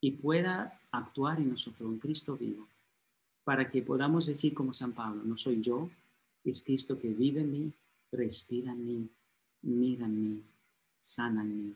y 0.01 0.11
pueda 0.11 0.79
actuar 0.91 1.39
en 1.39 1.49
nosotros, 1.49 1.89
un 1.89 1.99
Cristo 1.99 2.37
vivo, 2.37 2.67
para 3.43 3.69
que 3.69 3.81
podamos 3.81 4.27
decir 4.27 4.53
como 4.53 4.73
San 4.73 4.93
Pablo, 4.93 5.23
no 5.23 5.37
soy 5.37 5.61
yo, 5.61 5.89
es 6.43 6.61
Cristo 6.61 6.99
que 6.99 7.09
vive 7.09 7.41
en 7.41 7.51
mí, 7.51 7.73
respira 8.11 8.71
en 8.71 8.85
mí, 8.85 9.09
mira 9.63 10.05
en 10.05 10.23
mí, 10.23 10.43
sana 11.01 11.41
en 11.41 11.57
mí, 11.57 11.75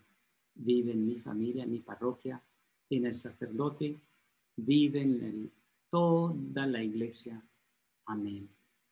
vive 0.55 0.91
en 0.91 1.05
mi 1.05 1.15
familia, 1.19 1.63
en 1.63 1.71
mi 1.71 1.79
parroquia, 1.79 2.41
en 2.89 3.05
el 3.05 3.13
sacerdote, 3.13 3.95
vive 4.55 5.01
en 5.01 5.51
toda 5.89 6.65
la 6.67 6.83
iglesia. 6.83 7.41
Amén. 8.05 8.47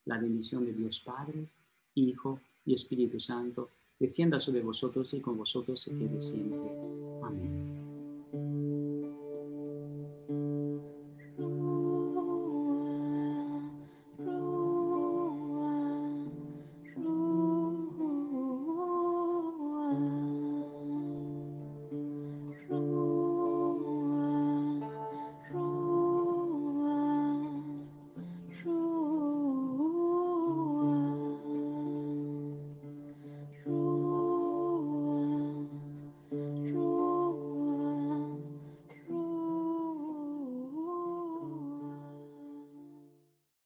La 0.06 0.18
bendición 0.18 0.66
de 0.66 0.74
Dios 0.74 1.02
Padre, 1.02 1.48
Hijo 1.96 2.40
y 2.66 2.74
Espíritu 2.74 3.20
Santo 3.20 3.70
descienda 4.00 4.40
sobre 4.40 4.62
vosotros 4.62 5.14
y 5.14 5.20
con 5.20 5.38
vosotros 5.38 5.80
se 5.80 5.92
quede 5.92 6.20
siempre. 6.20 6.72
Amén. 7.24 7.61